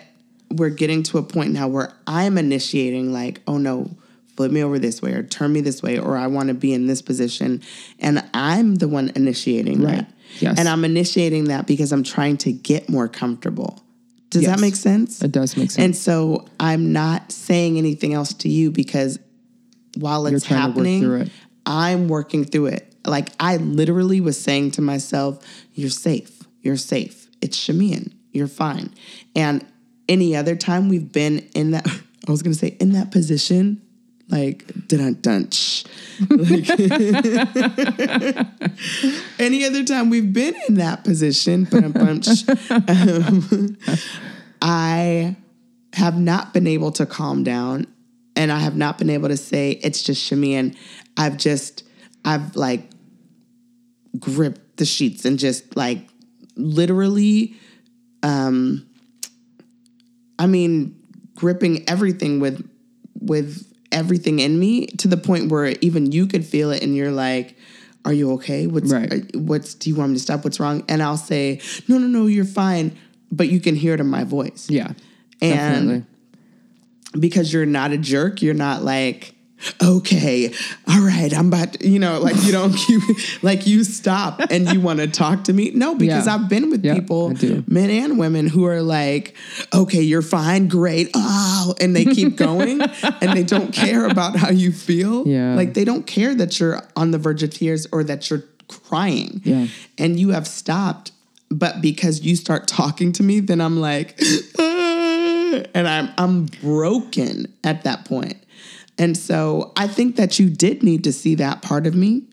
we're 0.52 0.70
getting 0.70 1.04
to 1.04 1.18
a 1.18 1.24
point 1.24 1.52
now 1.52 1.68
where 1.68 1.94
I'm 2.08 2.38
initiating, 2.38 3.14
like, 3.14 3.42
oh 3.48 3.58
no, 3.58 3.92
flip 4.38 4.52
me 4.52 4.64
over 4.64 4.80
this 4.80 5.02
way 5.02 5.14
or 5.14 5.24
turn 5.24 5.52
me 5.52 5.60
this 5.62 5.82
way, 5.84 5.98
or 5.98 6.16
I 6.16 6.28
want 6.28 6.48
to 6.48 6.54
be 6.54 6.72
in 6.74 6.86
this 6.88 7.02
position, 7.02 7.62
and 8.00 8.24
I'm 8.34 8.76
the 8.76 8.88
one 8.88 9.12
initiating 9.16 9.82
Right. 9.82 9.96
that. 9.98 10.14
Yes. 10.40 10.60
And 10.60 10.70
I'm 10.70 10.86
initiating 10.86 11.46
that 11.46 11.66
because 11.66 11.92
I'm 11.92 12.04
trying 12.04 12.38
to 12.38 12.52
get 12.52 12.88
more 12.90 13.08
comfortable. 13.08 13.84
Does 14.30 14.44
Yes. 14.44 14.56
that 14.56 14.62
make 14.62 14.76
sense? 14.76 15.22
it 15.24 15.32
does 15.32 15.58
make 15.58 15.72
sense. 15.72 15.84
And 15.84 15.96
so 15.96 16.46
I'm 16.60 16.94
not 16.94 17.32
saying 17.32 17.78
anything 17.78 18.14
else 18.14 18.34
to 18.36 18.50
you 18.50 18.70
because 18.72 19.18
while 19.98 20.28
it's 20.28 20.50
work 20.50 20.60
happening, 20.60 21.02
through 21.02 21.22
it. 21.22 21.30
I'm 21.66 22.08
working 22.08 22.46
through 22.46 22.68
it. 22.68 22.94
Like 23.06 23.30
I 23.40 23.58
literally 23.58 24.22
was 24.22 24.38
saying 24.40 24.72
to 24.72 24.82
myself, 24.82 25.40
"You're 25.74 25.90
safe. 25.90 26.44
You're 26.62 26.78
safe. 26.78 27.28
It's 27.42 27.58
Shamian. 27.58 28.12
You're 28.34 28.48
fine." 28.48 28.92
And 29.36 29.66
any 30.08 30.36
other 30.36 30.56
time 30.56 30.90
we've 30.90 31.12
been 31.12 31.44
in 31.56 31.72
that, 31.72 31.88
I 32.28 32.32
was 32.32 32.42
gonna 32.44 32.54
say 32.54 32.76
in 32.80 32.92
that 32.92 33.12
position, 33.12 33.82
like 34.30 34.88
dun 34.88 35.14
dun. 35.22 35.50
shh. 35.52 35.86
Like, 36.30 36.70
any 39.40 39.66
other 39.66 39.84
time 39.84 40.10
we've 40.10 40.34
been 40.34 40.56
in 40.68 40.76
that 40.76 41.04
position, 41.04 41.64
but 41.72 41.84
um, 41.84 43.78
I 44.62 45.36
have 45.94 46.18
not 46.18 46.54
been 46.54 46.68
able 46.68 46.92
to 46.92 47.06
calm 47.06 47.44
down 47.44 47.88
and 48.36 48.52
I 48.52 48.60
have 48.60 48.76
not 48.76 48.98
been 48.98 49.10
able 49.10 49.30
to 49.30 49.38
say 49.38 49.72
it's 49.72 50.04
just 50.04 50.30
Shamian. 50.30 50.78
I've 51.18 51.38
just, 51.38 51.84
I've 52.24 52.56
like 52.56 52.90
gripped 54.20 54.78
the 54.78 54.86
sheets 54.86 55.26
and 55.26 55.40
just 55.40 55.76
like 55.76 56.08
literally, 56.56 57.56
um, 58.22 58.88
I 60.38 60.46
mean, 60.46 61.02
gripping 61.36 61.90
everything 61.90 62.40
with, 62.40 62.70
with 63.20 63.66
everything 63.98 64.40
in 64.40 64.58
me 64.60 64.86
to 64.88 65.08
the 65.08 65.18
point 65.18 65.52
where 65.52 65.68
even 65.82 66.12
you 66.12 66.28
could 66.28 66.46
feel 66.46 66.72
it 66.72 66.84
and 66.84 66.96
you're 66.96 67.12
like, 67.12 67.56
are 68.06 68.14
you 68.14 68.32
okay? 68.34 68.68
What's, 68.68 68.92
Right. 68.94 69.12
are- 69.12 69.40
what's, 69.40 69.74
do 69.74 69.90
you 69.90 69.96
want 69.96 70.12
me 70.12 70.18
to 70.18 70.22
stop? 70.22 70.44
What's 70.44 70.60
wrong? 70.60 70.84
And 70.88 71.02
I'll 71.02 71.18
say, 71.18 71.60
no, 71.88 71.98
no, 71.98 72.08
no, 72.08 72.28
you're 72.28 72.46
fine. 72.46 72.96
But 73.32 73.50
you 73.50 73.60
can 73.60 73.76
hear 73.76 73.94
it 73.94 74.00
in 74.00 74.08
my 74.08 74.24
voice 74.24 74.68
yeah. 74.70 74.94
And- 75.42 75.52
definitely. 75.52 76.04
because 77.20 77.52
you're 77.52 77.66
not 77.66 77.92
a 77.92 77.98
jerk, 77.98 78.42
you're 78.42 78.54
not 78.54 78.84
like, 78.84 79.34
okay, 79.82 80.54
all 80.88 81.02
right, 81.02 81.34
I'm 81.36 81.48
about 81.48 81.74
to, 81.74 81.88
you 81.88 82.00
know, 82.00 82.20
like 82.20 82.36
you 82.44 82.52
don't 82.52 82.74
keep, 82.88 83.02
like 83.44 83.66
you 83.68 83.84
stop 83.84 84.40
and 84.52 84.72
you 84.72 84.80
want 84.82 85.00
to 85.00 85.08
talk 85.08 85.46
to 85.46 85.54
me. 85.54 85.72
No, 85.72 85.96
because 85.96 86.28
Yeah. 86.28 86.36
I've 86.36 86.50
been 86.50 86.70
with 86.70 86.86
Yeah, 86.86 86.96
people, 86.96 87.34
men 87.68 87.90
and 87.90 88.18
women, 88.20 88.48
who 88.48 88.66
are 88.66 88.82
like, 88.82 89.36
okay, 89.74 90.02
you're 90.02 90.22
fine, 90.22 90.68
great, 90.68 91.10
oh, 91.14 91.74
and 91.82 91.96
they 91.96 92.06
keep 92.06 92.36
going 92.48 92.82
and 93.22 93.34
they 93.36 93.44
don't 93.44 93.74
care 93.74 94.06
about 94.06 94.36
how 94.36 94.50
you 94.50 94.72
feel. 94.72 95.28
Yeah. 95.28 95.56
Like 95.56 95.74
they 95.74 95.84
don't 95.86 96.06
care 96.06 96.36
that 96.36 96.60
you're 96.60 96.82
on 96.96 97.12
the 97.12 97.18
verge 97.18 97.44
of 97.44 97.52
tears 97.52 97.88
or 97.92 98.04
that 98.04 98.30
you're 98.30 98.44
crying. 98.68 99.42
Yeah. 99.44 99.68
And 99.98 100.20
you 100.20 100.30
have 100.30 100.48
stopped. 100.48 101.12
But 101.50 101.82
because 101.82 102.22
you 102.22 102.36
start 102.36 102.68
talking 102.68 103.14
to 103.14 103.24
me, 103.24 103.40
then 103.40 103.62
I'm 103.62 103.80
like, 103.80 104.20
"Ah," 104.60 105.62
and 105.74 105.88
I'm 105.88 106.10
I'm 106.18 106.46
broken 106.62 107.54
at 107.64 107.86
that 107.86 108.04
point. 108.04 108.36
And 108.98 109.16
so 109.16 109.72
I 109.76 109.88
think 109.88 110.16
that 110.16 110.40
you 110.40 110.50
did 110.50 110.84
need 110.84 111.04
to 111.04 111.14
see 111.14 111.36
that 111.36 111.62
part 111.62 111.86
of 111.86 111.96
me, 111.96 112.24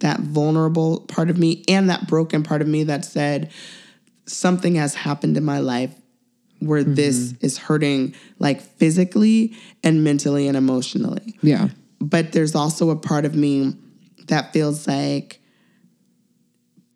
that 0.00 0.20
vulnerable 0.20 1.00
part 1.00 1.30
of 1.30 1.38
me, 1.38 1.64
and 1.68 1.88
that 1.90 2.08
broken 2.08 2.42
part 2.42 2.60
of 2.60 2.68
me 2.68 2.84
that 2.84 3.04
said 3.04 3.50
something 4.26 4.74
has 4.74 4.94
happened 4.94 5.36
in 5.36 5.44
my 5.44 5.58
life 5.58 5.94
where 6.60 6.82
mm-hmm. 6.82 6.94
this 6.94 7.34
is 7.40 7.58
hurting 7.58 8.14
like 8.38 8.60
physically 8.60 9.54
and 9.82 10.02
mentally 10.02 10.48
and 10.48 10.56
emotionally. 10.56 11.38
Yeah. 11.42 11.68
But 12.00 12.32
there's 12.32 12.54
also 12.54 12.90
a 12.90 12.96
part 12.96 13.24
of 13.24 13.34
me 13.34 13.76
that 14.26 14.52
feels 14.52 14.86
like 14.86 15.40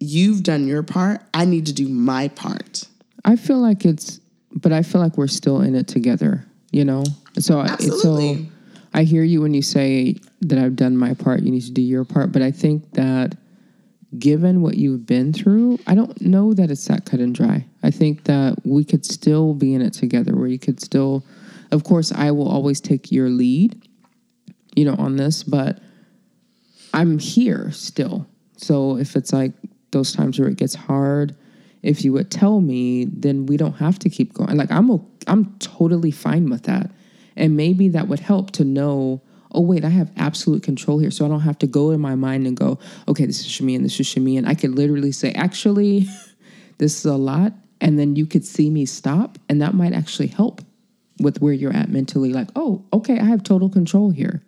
you've 0.00 0.42
done 0.42 0.66
your 0.66 0.82
part. 0.82 1.22
I 1.32 1.44
need 1.44 1.66
to 1.66 1.72
do 1.72 1.88
my 1.88 2.28
part. 2.28 2.84
I 3.24 3.36
feel 3.36 3.58
like 3.58 3.84
it's, 3.84 4.20
but 4.52 4.72
I 4.72 4.82
feel 4.82 5.00
like 5.00 5.16
we're 5.16 5.28
still 5.28 5.60
in 5.60 5.74
it 5.74 5.86
together, 5.86 6.44
you 6.72 6.84
know? 6.84 7.04
So, 7.38 7.60
it's 7.62 7.86
so 7.86 7.92
Absolutely. 7.92 8.51
I 8.94 9.04
hear 9.04 9.22
you 9.22 9.40
when 9.40 9.54
you 9.54 9.62
say 9.62 10.16
that 10.42 10.58
I've 10.58 10.76
done 10.76 10.96
my 10.96 11.14
part, 11.14 11.42
you 11.42 11.50
need 11.50 11.62
to 11.62 11.72
do 11.72 11.82
your 11.82 12.04
part. 12.04 12.32
But 12.32 12.42
I 12.42 12.50
think 12.50 12.92
that 12.92 13.36
given 14.18 14.60
what 14.60 14.76
you've 14.76 15.06
been 15.06 15.32
through, 15.32 15.78
I 15.86 15.94
don't 15.94 16.20
know 16.20 16.52
that 16.52 16.70
it's 16.70 16.86
that 16.88 17.06
cut 17.06 17.20
and 17.20 17.34
dry. 17.34 17.66
I 17.82 17.90
think 17.90 18.24
that 18.24 18.56
we 18.64 18.84
could 18.84 19.06
still 19.06 19.54
be 19.54 19.74
in 19.74 19.80
it 19.80 19.94
together 19.94 20.36
where 20.36 20.48
you 20.48 20.58
could 20.58 20.80
still, 20.80 21.24
of 21.70 21.84
course, 21.84 22.12
I 22.12 22.30
will 22.30 22.48
always 22.48 22.80
take 22.80 23.10
your 23.10 23.30
lead, 23.30 23.88
you 24.74 24.84
know, 24.84 24.96
on 24.98 25.16
this, 25.16 25.42
but 25.42 25.78
I'm 26.92 27.18
here 27.18 27.70
still. 27.72 28.26
So 28.56 28.98
if 28.98 29.16
it's 29.16 29.32
like 29.32 29.52
those 29.90 30.12
times 30.12 30.38
where 30.38 30.48
it 30.48 30.56
gets 30.56 30.74
hard, 30.74 31.34
if 31.82 32.04
you 32.04 32.12
would 32.12 32.30
tell 32.30 32.60
me, 32.60 33.06
then 33.06 33.46
we 33.46 33.56
don't 33.56 33.74
have 33.74 33.98
to 34.00 34.10
keep 34.10 34.34
going. 34.34 34.56
Like 34.56 34.70
I'm 34.70 35.04
I'm 35.26 35.56
totally 35.58 36.10
fine 36.10 36.48
with 36.48 36.64
that. 36.64 36.90
And 37.36 37.56
maybe 37.56 37.88
that 37.88 38.08
would 38.08 38.20
help 38.20 38.50
to 38.52 38.64
know, 38.64 39.20
oh 39.52 39.60
wait, 39.60 39.84
I 39.84 39.88
have 39.90 40.10
absolute 40.16 40.62
control 40.62 40.98
here. 40.98 41.10
So 41.10 41.24
I 41.24 41.28
don't 41.28 41.40
have 41.40 41.58
to 41.58 41.66
go 41.66 41.90
in 41.90 42.00
my 42.00 42.14
mind 42.14 42.46
and 42.46 42.56
go, 42.56 42.78
okay, 43.08 43.26
this 43.26 43.40
is 43.40 43.46
Shami 43.46 43.76
and 43.76 43.84
this 43.84 43.98
is 43.98 44.06
Shami. 44.06 44.38
And 44.38 44.48
I 44.48 44.54
could 44.54 44.74
literally 44.74 45.12
say, 45.12 45.32
actually, 45.32 46.08
this 46.78 46.98
is 46.98 47.04
a 47.04 47.16
lot. 47.16 47.52
And 47.80 47.98
then 47.98 48.16
you 48.16 48.26
could 48.26 48.44
see 48.44 48.70
me 48.70 48.86
stop. 48.86 49.38
And 49.48 49.60
that 49.60 49.74
might 49.74 49.92
actually 49.92 50.28
help 50.28 50.62
with 51.18 51.40
where 51.40 51.52
you're 51.52 51.74
at 51.74 51.88
mentally. 51.88 52.32
Like, 52.32 52.48
oh, 52.56 52.84
okay, 52.92 53.18
I 53.18 53.24
have 53.24 53.42
total 53.42 53.68
control 53.68 54.10
here. 54.10 54.42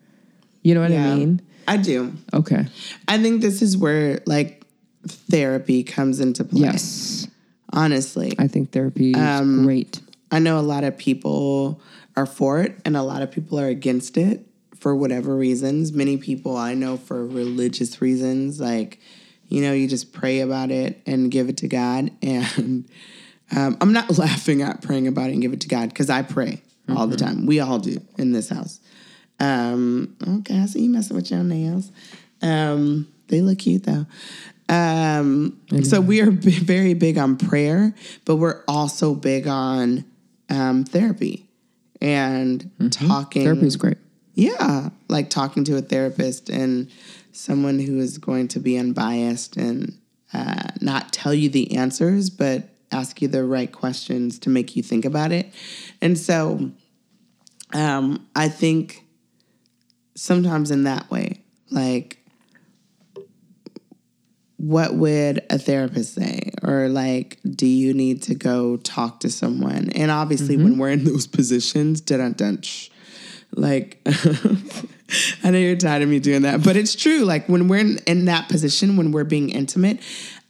You 0.62 0.74
know 0.74 0.80
what 0.80 0.92
I 0.92 1.14
mean? 1.14 1.42
I 1.68 1.76
do. 1.76 2.12
Okay. 2.32 2.66
I 3.08 3.18
think 3.18 3.42
this 3.42 3.60
is 3.62 3.76
where 3.76 4.20
like 4.26 4.64
therapy 5.06 5.82
comes 5.82 6.20
into 6.20 6.44
play. 6.44 6.62
Yes. 6.62 7.26
Honestly. 7.72 8.34
I 8.38 8.48
think 8.48 8.72
therapy 8.72 9.10
is 9.10 9.16
Um, 9.16 9.64
great. 9.64 10.00
I 10.30 10.38
know 10.38 10.58
a 10.58 10.62
lot 10.62 10.84
of 10.84 10.96
people 10.96 11.80
are 12.16 12.26
for 12.26 12.60
it 12.60 12.78
and 12.84 12.96
a 12.96 13.02
lot 13.02 13.22
of 13.22 13.30
people 13.30 13.58
are 13.58 13.68
against 13.68 14.16
it 14.16 14.46
for 14.78 14.94
whatever 14.94 15.34
reasons. 15.34 15.92
Many 15.92 16.16
people 16.16 16.56
I 16.56 16.74
know 16.74 16.96
for 16.96 17.26
religious 17.26 18.00
reasons, 18.00 18.60
like, 18.60 19.00
you 19.48 19.62
know, 19.62 19.72
you 19.72 19.88
just 19.88 20.12
pray 20.12 20.40
about 20.40 20.70
it 20.70 21.00
and 21.06 21.30
give 21.30 21.48
it 21.48 21.56
to 21.58 21.68
God. 21.68 22.10
And 22.22 22.88
um, 23.54 23.76
I'm 23.80 23.92
not 23.92 24.18
laughing 24.18 24.62
at 24.62 24.82
praying 24.82 25.06
about 25.06 25.30
it 25.30 25.34
and 25.34 25.42
give 25.42 25.52
it 25.52 25.60
to 25.62 25.68
God 25.68 25.88
because 25.90 26.10
I 26.10 26.22
pray 26.22 26.62
all 26.94 27.06
the 27.06 27.16
time. 27.16 27.46
We 27.46 27.60
all 27.60 27.78
do 27.78 28.00
in 28.18 28.32
this 28.32 28.48
house. 28.48 28.80
Um, 29.40 30.16
okay, 30.40 30.60
I 30.60 30.66
see 30.66 30.82
you 30.82 30.90
messing 30.90 31.16
with 31.16 31.30
your 31.30 31.42
nails. 31.42 31.90
Um, 32.42 33.08
they 33.28 33.40
look 33.40 33.58
cute 33.58 33.84
though. 33.84 34.06
Um, 34.68 35.60
so 35.82 36.00
we 36.00 36.20
are 36.20 36.30
b- 36.30 36.58
very 36.58 36.94
big 36.94 37.18
on 37.18 37.36
prayer, 37.36 37.94
but 38.24 38.36
we're 38.36 38.62
also 38.66 39.14
big 39.14 39.46
on 39.46 40.04
um, 40.50 40.84
therapy 40.84 41.43
and 42.04 42.70
talking. 42.90 43.44
Therapy 43.44 43.66
is 43.66 43.76
great. 43.76 43.96
Yeah, 44.34 44.90
like 45.08 45.30
talking 45.30 45.64
to 45.64 45.76
a 45.76 45.80
therapist 45.80 46.50
and 46.50 46.90
someone 47.32 47.78
who 47.78 47.98
is 47.98 48.18
going 48.18 48.48
to 48.48 48.60
be 48.60 48.76
unbiased 48.76 49.56
and 49.56 49.98
uh, 50.32 50.68
not 50.80 51.12
tell 51.12 51.32
you 51.32 51.48
the 51.48 51.76
answers, 51.76 52.28
but 52.28 52.68
ask 52.92 53.22
you 53.22 53.28
the 53.28 53.44
right 53.44 53.72
questions 53.72 54.38
to 54.40 54.50
make 54.50 54.76
you 54.76 54.82
think 54.82 55.04
about 55.04 55.32
it. 55.32 55.52
And 56.02 56.18
so 56.18 56.72
um, 57.72 58.28
I 58.36 58.48
think 58.48 59.04
sometimes 60.14 60.70
in 60.70 60.84
that 60.84 61.10
way. 61.10 61.40
Like, 61.70 62.18
what 64.56 64.94
would 64.94 65.42
a 65.50 65.58
therapist 65.58 66.14
say? 66.14 66.52
Or 66.62 66.88
like, 66.88 67.38
do 67.44 67.66
you 67.66 67.92
need 67.92 68.22
to 68.24 68.34
go 68.34 68.76
talk 68.76 69.20
to 69.20 69.30
someone? 69.30 69.90
And 69.94 70.10
obviously, 70.10 70.56
when 70.56 70.72
mm-hmm. 70.72 70.80
we're 70.80 70.90
in 70.90 71.04
those 71.12 71.26
positions, 71.26 72.00
dun 72.00 72.32
dun 72.32 72.60
like, 73.56 74.00
I 75.44 75.50
know 75.50 75.58
you're 75.58 75.76
tired 75.76 76.02
of 76.02 76.08
me 76.08 76.18
doing 76.18 76.42
that, 76.42 76.62
but 76.62 76.76
it's 76.76 76.94
true. 76.94 77.20
Like 77.20 77.48
when 77.48 77.68
we're 77.68 77.78
in, 77.78 77.98
in 78.06 78.24
that 78.24 78.48
position, 78.48 78.96
when 78.96 79.12
we're 79.12 79.24
being 79.24 79.50
intimate, 79.50 80.00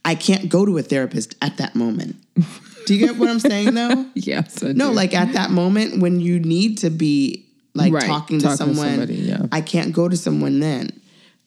I 0.03 0.15
can't 0.15 0.49
go 0.49 0.65
to 0.65 0.77
a 0.77 0.81
therapist 0.81 1.35
at 1.41 1.57
that 1.57 1.75
moment. 1.75 2.15
Do 2.85 2.95
you 2.95 3.05
get 3.05 3.17
what 3.17 3.29
I'm 3.29 3.39
saying 3.39 3.73
though? 3.73 4.05
Yes. 4.15 4.63
I 4.63 4.71
No, 4.71 4.89
do. 4.89 4.95
like 4.95 5.13
at 5.13 5.33
that 5.33 5.51
moment 5.51 5.99
when 6.01 6.19
you 6.19 6.39
need 6.39 6.79
to 6.79 6.89
be 6.89 7.45
like 7.73 7.91
Right, 7.91 8.05
talking 8.05 8.39
to 8.39 8.45
talking 8.45 8.57
to 8.57 8.75
someone, 8.75 8.89
somebody, 8.89 9.15
yeah. 9.15 9.45
I 9.51 9.61
can't 9.61 9.91
go 9.91 10.07
to 10.07 10.15
someone 10.15 10.59
then. 10.59 10.91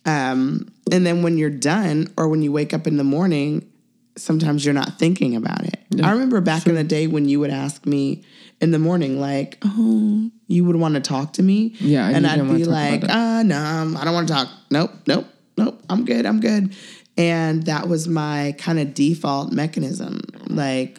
Um, 0.07 0.73
and 0.91 1.05
then 1.05 1.23
when 1.23 1.37
you're 1.37 1.51
done 1.51 2.13
or 2.17 2.29
when 2.29 2.43
you 2.43 2.53
wake 2.53 2.73
up 2.73 2.87
in 2.87 2.97
the 2.97 3.05
morning, 3.05 3.71
sometimes 4.17 4.65
you're 4.65 4.75
not 4.75 4.99
thinking 4.99 5.37
about 5.37 5.65
it. 5.65 5.79
I 6.03 6.11
remember 6.13 6.41
back 6.41 6.67
in 6.67 6.75
the 6.75 6.85
day 6.85 7.07
when 7.07 7.29
you 7.29 7.41
would 7.41 7.51
ask 7.51 7.85
me 7.87 8.25
in 8.61 8.71
the 8.71 8.79
morning, 8.79 9.21
like, 9.21 9.59
oh, 9.65 10.31
you 10.47 10.65
would 10.65 10.77
want 10.77 10.95
to 10.95 11.01
talk 11.01 11.35
to 11.35 11.43
me. 11.43 11.75
Yeah, 11.79 12.09
and 12.09 12.27
I'd 12.27 12.41
be 12.49 12.65
like, 12.65 13.05
uh, 13.05 13.43
no, 13.43 13.95
I 13.99 14.05
don't 14.05 14.15
want 14.15 14.29
to 14.29 14.35
talk. 14.35 14.49
Nope, 14.71 14.93
nope, 15.07 15.27
nope. 15.57 15.81
I'm 15.89 16.05
good. 16.05 16.27
I'm 16.27 16.41
good. 16.41 16.75
And 17.17 17.65
that 17.65 17.89
was 17.89 18.09
my 18.09 18.55
kind 18.59 18.79
of 18.79 18.95
default 18.95 19.53
mechanism. 19.53 20.21
Like, 20.49 20.99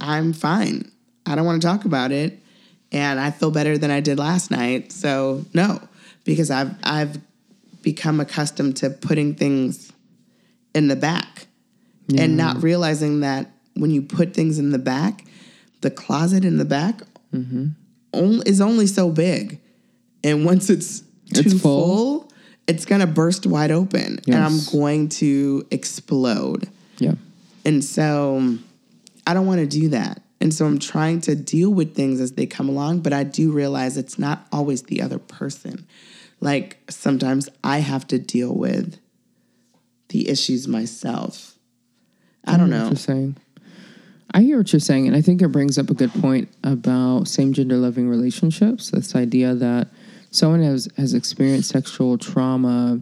I'm 0.00 0.32
fine. 0.32 0.90
I 1.26 1.34
don't 1.34 1.44
want 1.46 1.62
to 1.62 1.66
talk 1.66 1.84
about 1.84 2.12
it. 2.12 2.38
And 2.92 3.20
I 3.20 3.30
feel 3.30 3.52
better 3.52 3.78
than 3.78 3.90
I 3.90 4.00
did 4.00 4.18
last 4.18 4.50
night. 4.50 4.90
So 4.90 5.44
no, 5.54 5.80
because 6.24 6.50
I've 6.50 6.74
I've 6.82 7.18
become 7.82 8.20
accustomed 8.20 8.76
to 8.78 8.90
putting 8.90 9.34
things 9.34 9.92
in 10.74 10.88
the 10.88 10.96
back 10.96 11.46
and 12.16 12.36
not 12.36 12.62
realizing 12.62 13.20
that 13.20 13.50
when 13.74 13.90
you 13.90 14.02
put 14.02 14.34
things 14.34 14.58
in 14.58 14.70
the 14.70 14.78
back, 14.78 15.24
the 15.80 15.90
closet 15.90 16.44
in 16.44 16.58
the 16.58 16.64
back 16.64 17.02
mm-hmm. 17.32 17.68
only, 18.12 18.48
is 18.48 18.60
only 18.60 18.86
so 18.86 19.10
big. 19.10 19.60
And 20.24 20.44
once 20.44 20.68
it's 20.68 21.00
too 21.32 21.40
It's 21.40 21.60
full. 21.60 21.86
full, 21.86 22.32
it's 22.66 22.84
gonna 22.84 23.06
burst 23.06 23.46
wide 23.46 23.70
open 23.70 24.18
and 24.26 24.34
I'm 24.36 24.58
going 24.72 25.08
to 25.20 25.66
explode. 25.70 26.68
yeah. 26.98 27.14
And 27.64 27.84
so 27.84 28.56
I 29.26 29.34
don't 29.34 29.46
want 29.46 29.60
to 29.60 29.66
do 29.66 29.88
that. 29.90 30.22
And 30.40 30.52
so 30.52 30.66
I'm 30.66 30.78
trying 30.78 31.20
to 31.22 31.34
deal 31.34 31.70
with 31.70 31.94
things 31.94 32.20
as 32.20 32.32
they 32.32 32.46
come 32.46 32.68
along, 32.68 33.00
but 33.00 33.12
I 33.12 33.22
do 33.22 33.52
realize 33.52 33.96
it's 33.96 34.18
not 34.18 34.46
always 34.50 34.84
the 34.84 35.02
other 35.02 35.18
person. 35.18 35.86
Like 36.40 36.78
sometimes 36.88 37.48
I 37.62 37.78
have 37.78 38.06
to 38.08 38.18
deal 38.18 38.54
with 38.54 38.98
the 40.08 40.28
issues 40.28 40.66
myself. 40.66 41.56
I 42.44 42.56
don't 42.56 42.70
what 42.70 42.76
know. 42.76 42.86
you're 42.88 42.96
saying. 42.96 43.36
I 44.32 44.42
hear 44.42 44.58
what 44.58 44.72
you're 44.72 44.80
saying, 44.80 45.06
and 45.06 45.16
I 45.16 45.20
think 45.20 45.42
it 45.42 45.48
brings 45.48 45.76
up 45.76 45.90
a 45.90 45.94
good 45.94 46.12
point 46.14 46.48
about 46.62 47.26
same 47.26 47.52
gender 47.52 47.76
loving 47.76 48.08
relationships. 48.08 48.90
This 48.90 49.16
idea 49.16 49.54
that 49.54 49.88
someone 50.30 50.62
has 50.62 50.88
has 50.96 51.14
experienced 51.14 51.70
sexual 51.70 52.16
trauma, 52.16 53.00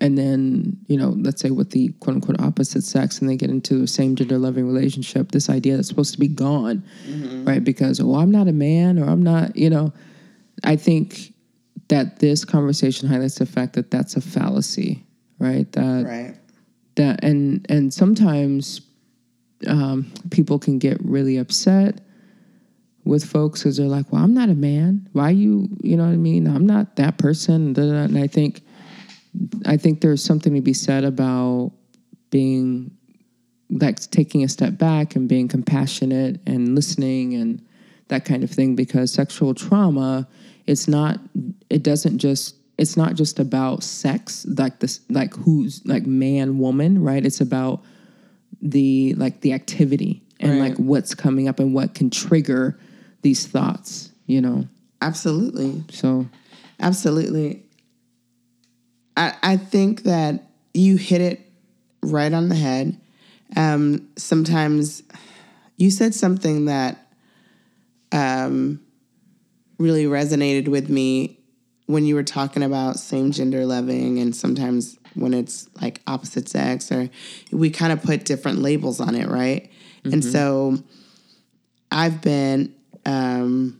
and 0.00 0.16
then 0.16 0.78
you 0.86 0.96
know, 0.96 1.10
let's 1.18 1.42
say 1.42 1.50
with 1.50 1.70
the 1.70 1.88
quote 2.00 2.16
unquote 2.16 2.40
opposite 2.40 2.84
sex, 2.84 3.20
and 3.20 3.28
they 3.28 3.36
get 3.36 3.50
into 3.50 3.80
the 3.80 3.88
same 3.88 4.14
gender 4.14 4.38
loving 4.38 4.66
relationship. 4.66 5.32
This 5.32 5.50
idea 5.50 5.76
that's 5.76 5.88
supposed 5.88 6.14
to 6.14 6.20
be 6.20 6.28
gone, 6.28 6.84
mm-hmm. 7.06 7.44
right? 7.44 7.62
Because 7.62 8.00
oh, 8.00 8.14
I'm 8.14 8.30
not 8.30 8.46
a 8.46 8.52
man, 8.52 8.98
or 8.98 9.08
I'm 9.10 9.22
not, 9.22 9.56
you 9.56 9.68
know. 9.68 9.92
I 10.64 10.76
think 10.76 11.34
that 11.88 12.18
this 12.18 12.44
conversation 12.44 13.08
highlights 13.08 13.36
the 13.36 13.46
fact 13.46 13.74
that 13.74 13.90
that's 13.90 14.16
a 14.16 14.20
fallacy, 14.20 15.04
right? 15.38 15.70
That 15.72 16.06
Right. 16.06 16.34
that 16.96 17.22
and 17.22 17.64
and 17.68 17.92
sometimes 17.92 18.80
um, 19.66 20.12
people 20.30 20.58
can 20.58 20.78
get 20.78 21.02
really 21.02 21.36
upset 21.36 22.00
with 23.04 23.24
folks 23.24 23.60
because 23.60 23.76
they're 23.76 23.86
like, 23.86 24.12
"Well, 24.12 24.22
I'm 24.22 24.34
not 24.34 24.48
a 24.48 24.54
man. 24.54 25.08
Why 25.12 25.30
you? 25.30 25.68
You 25.82 25.96
know 25.96 26.04
what 26.04 26.12
I 26.12 26.16
mean? 26.16 26.46
I'm 26.46 26.66
not 26.66 26.96
that 26.96 27.18
person." 27.18 27.72
da, 27.72 27.82
da, 27.82 27.92
da." 27.92 28.02
And 28.04 28.18
I 28.18 28.26
think, 28.26 28.62
I 29.64 29.76
think 29.76 30.00
there's 30.00 30.24
something 30.24 30.54
to 30.54 30.60
be 30.60 30.74
said 30.74 31.04
about 31.04 31.72
being 32.30 32.90
like 33.70 33.98
taking 34.10 34.44
a 34.44 34.48
step 34.48 34.78
back 34.78 35.16
and 35.16 35.28
being 35.28 35.48
compassionate 35.48 36.40
and 36.46 36.74
listening 36.74 37.34
and 37.34 37.64
that 38.08 38.24
kind 38.24 38.44
of 38.44 38.50
thing 38.50 38.76
because 38.76 39.12
sexual 39.12 39.54
trauma 39.54 40.28
it's 40.66 40.88
not 40.88 41.18
it 41.70 41.82
doesn't 41.82 42.18
just 42.18 42.54
it's 42.78 42.96
not 42.96 43.14
just 43.14 43.38
about 43.38 43.82
sex 43.82 44.44
like 44.48 44.80
this 44.80 45.00
like 45.08 45.34
who's 45.34 45.80
like 45.86 46.04
man 46.06 46.58
woman 46.58 47.02
right 47.02 47.24
it's 47.24 47.40
about 47.40 47.82
the 48.62 49.14
like 49.14 49.40
the 49.42 49.52
activity 49.52 50.22
and 50.40 50.60
Right. 50.60 50.70
like 50.70 50.78
what's 50.78 51.14
coming 51.14 51.48
up 51.48 51.58
and 51.60 51.72
what 51.74 51.94
can 51.94 52.10
trigger 52.10 52.78
these 53.22 53.46
thoughts 53.46 54.10
you 54.26 54.40
know 54.40 54.66
Absolutely. 55.02 55.84
so 55.90 56.26
Absolutely. 56.80 57.62
I, 59.16 59.34
I 59.42 59.56
think 59.56 60.02
that 60.02 60.42
you 60.74 60.96
hit 60.96 61.20
it 61.20 61.40
right 62.02 62.32
on 62.32 62.48
the 62.48 62.54
head. 62.54 63.00
Um, 63.56 64.08
sometimes 64.16 65.02
you 65.76 65.90
said 65.90 66.14
something 66.14 66.66
that 66.66 66.98
um, 68.12 68.80
really 69.78 70.04
resonated 70.04 70.68
with 70.68 70.88
me 70.88 71.38
when 71.86 72.04
you 72.04 72.14
were 72.14 72.22
talking 72.24 72.62
about 72.62 72.98
same 72.98 73.30
gender 73.30 73.64
loving 73.64 74.18
and 74.18 74.34
sometimes 74.34 74.98
when 75.14 75.32
it's 75.32 75.68
like 75.80 76.00
opposite 76.06 76.48
sex 76.48 76.90
or 76.90 77.08
we 77.52 77.70
kind 77.70 77.92
of 77.92 78.02
put 78.02 78.24
different 78.24 78.58
labels 78.58 79.00
on 79.00 79.14
it, 79.14 79.28
right? 79.28 79.70
And 80.04 80.22
so 80.32 80.78
I've 81.90 82.20
been 82.20 82.74
um, 83.04 83.78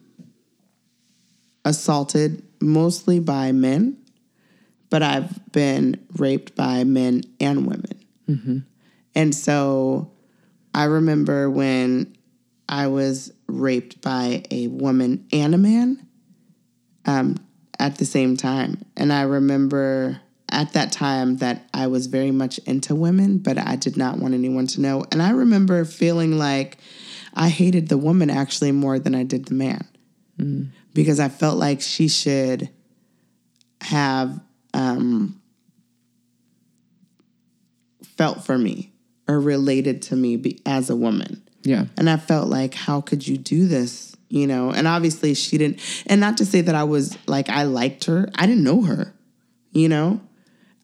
assaulted 1.64 2.42
mostly 2.60 3.18
by 3.20 3.52
men, 3.52 3.96
but 4.90 5.02
I've 5.02 5.52
been 5.52 6.04
raped 6.16 6.54
by 6.56 6.84
men 6.84 7.22
and 7.40 7.66
women. 7.66 8.04
And 9.14 9.34
so 9.34 10.10
I 10.74 10.84
remember 10.84 11.50
when 11.50 12.15
I 12.68 12.88
was 12.88 13.32
raped 13.46 14.00
by 14.00 14.44
a 14.50 14.66
woman 14.68 15.26
and 15.32 15.54
a 15.54 15.58
man 15.58 16.06
um, 17.04 17.36
at 17.78 17.96
the 17.96 18.04
same 18.04 18.36
time. 18.36 18.82
And 18.96 19.12
I 19.12 19.22
remember 19.22 20.20
at 20.50 20.72
that 20.72 20.92
time 20.92 21.36
that 21.38 21.68
I 21.74 21.86
was 21.86 22.06
very 22.06 22.30
much 22.30 22.58
into 22.58 22.94
women, 22.94 23.38
but 23.38 23.58
I 23.58 23.76
did 23.76 23.96
not 23.96 24.18
want 24.18 24.34
anyone 24.34 24.66
to 24.68 24.80
know. 24.80 25.04
And 25.12 25.22
I 25.22 25.30
remember 25.30 25.84
feeling 25.84 26.38
like 26.38 26.78
I 27.34 27.48
hated 27.48 27.88
the 27.88 27.98
woman 27.98 28.30
actually 28.30 28.72
more 28.72 28.98
than 28.98 29.14
I 29.14 29.22
did 29.22 29.46
the 29.46 29.54
man 29.54 30.72
because 30.94 31.20
I 31.20 31.28
felt 31.28 31.58
like 31.58 31.80
she 31.80 32.08
should 32.08 32.70
have 33.82 34.40
um, 34.74 35.40
felt 38.16 38.44
for 38.44 38.56
me 38.56 38.92
or 39.28 39.40
related 39.40 40.02
to 40.02 40.16
me 40.16 40.36
be, 40.36 40.60
as 40.64 40.90
a 40.90 40.96
woman. 40.96 41.45
Yeah 41.66 41.86
And 41.98 42.08
I 42.08 42.16
felt 42.16 42.48
like, 42.48 42.74
how 42.74 43.00
could 43.00 43.26
you 43.26 43.36
do 43.36 43.66
this? 43.66 44.16
You 44.28 44.46
know, 44.46 44.70
and 44.70 44.86
obviously 44.86 45.34
she 45.34 45.58
didn't, 45.58 45.80
and 46.06 46.20
not 46.20 46.36
to 46.38 46.44
say 46.46 46.60
that 46.60 46.74
I 46.74 46.84
was 46.84 47.16
like, 47.28 47.48
I 47.48 47.62
liked 47.62 48.04
her. 48.06 48.28
I 48.34 48.46
didn't 48.46 48.64
know 48.64 48.82
her, 48.82 49.14
you 49.72 49.88
know? 49.88 50.20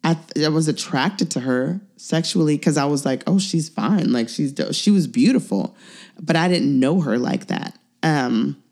I, 0.05 0.18
I 0.45 0.49
was 0.49 0.68
attracted 0.68 1.31
to 1.33 1.40
her 1.40 1.81
sexually 1.97 2.57
because 2.57 2.77
I 2.77 2.85
was 2.85 3.05
like, 3.05 3.23
oh, 3.27 3.38
she's 3.38 3.68
fine. 3.68 4.12
Like 4.12 4.29
she's, 4.29 4.53
do- 4.53 4.73
she 4.73 4.90
was 4.90 5.07
beautiful, 5.07 5.77
but 6.21 6.37
I 6.37 6.49
didn't 6.49 6.79
know 6.79 7.01
her 7.01 7.18
like 7.18 7.47
that. 7.47 7.79
Um, 8.03 8.62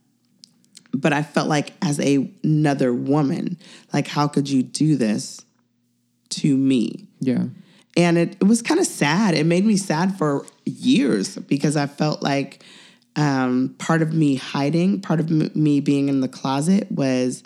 but 0.92 1.12
I 1.12 1.22
felt 1.22 1.48
like 1.48 1.72
as 1.82 2.00
a, 2.00 2.28
another 2.42 2.92
woman, 2.92 3.58
like, 3.92 4.08
how 4.08 4.26
could 4.26 4.48
you 4.48 4.62
do 4.62 4.96
this 4.96 5.44
to 6.30 6.56
me? 6.56 7.06
yeah 7.20 7.44
and 7.96 8.18
it, 8.18 8.36
it 8.40 8.44
was 8.44 8.62
kind 8.62 8.80
of 8.80 8.86
sad. 8.86 9.34
It 9.34 9.46
made 9.46 9.64
me 9.64 9.76
sad 9.76 10.16
for 10.16 10.46
years 10.64 11.36
because 11.36 11.76
I 11.76 11.86
felt 11.86 12.22
like 12.22 12.64
um, 13.16 13.74
part 13.78 14.02
of 14.02 14.12
me 14.12 14.36
hiding, 14.36 15.00
part 15.00 15.20
of 15.20 15.30
me 15.30 15.80
being 15.80 16.08
in 16.08 16.20
the 16.20 16.28
closet 16.28 16.90
was, 16.90 17.42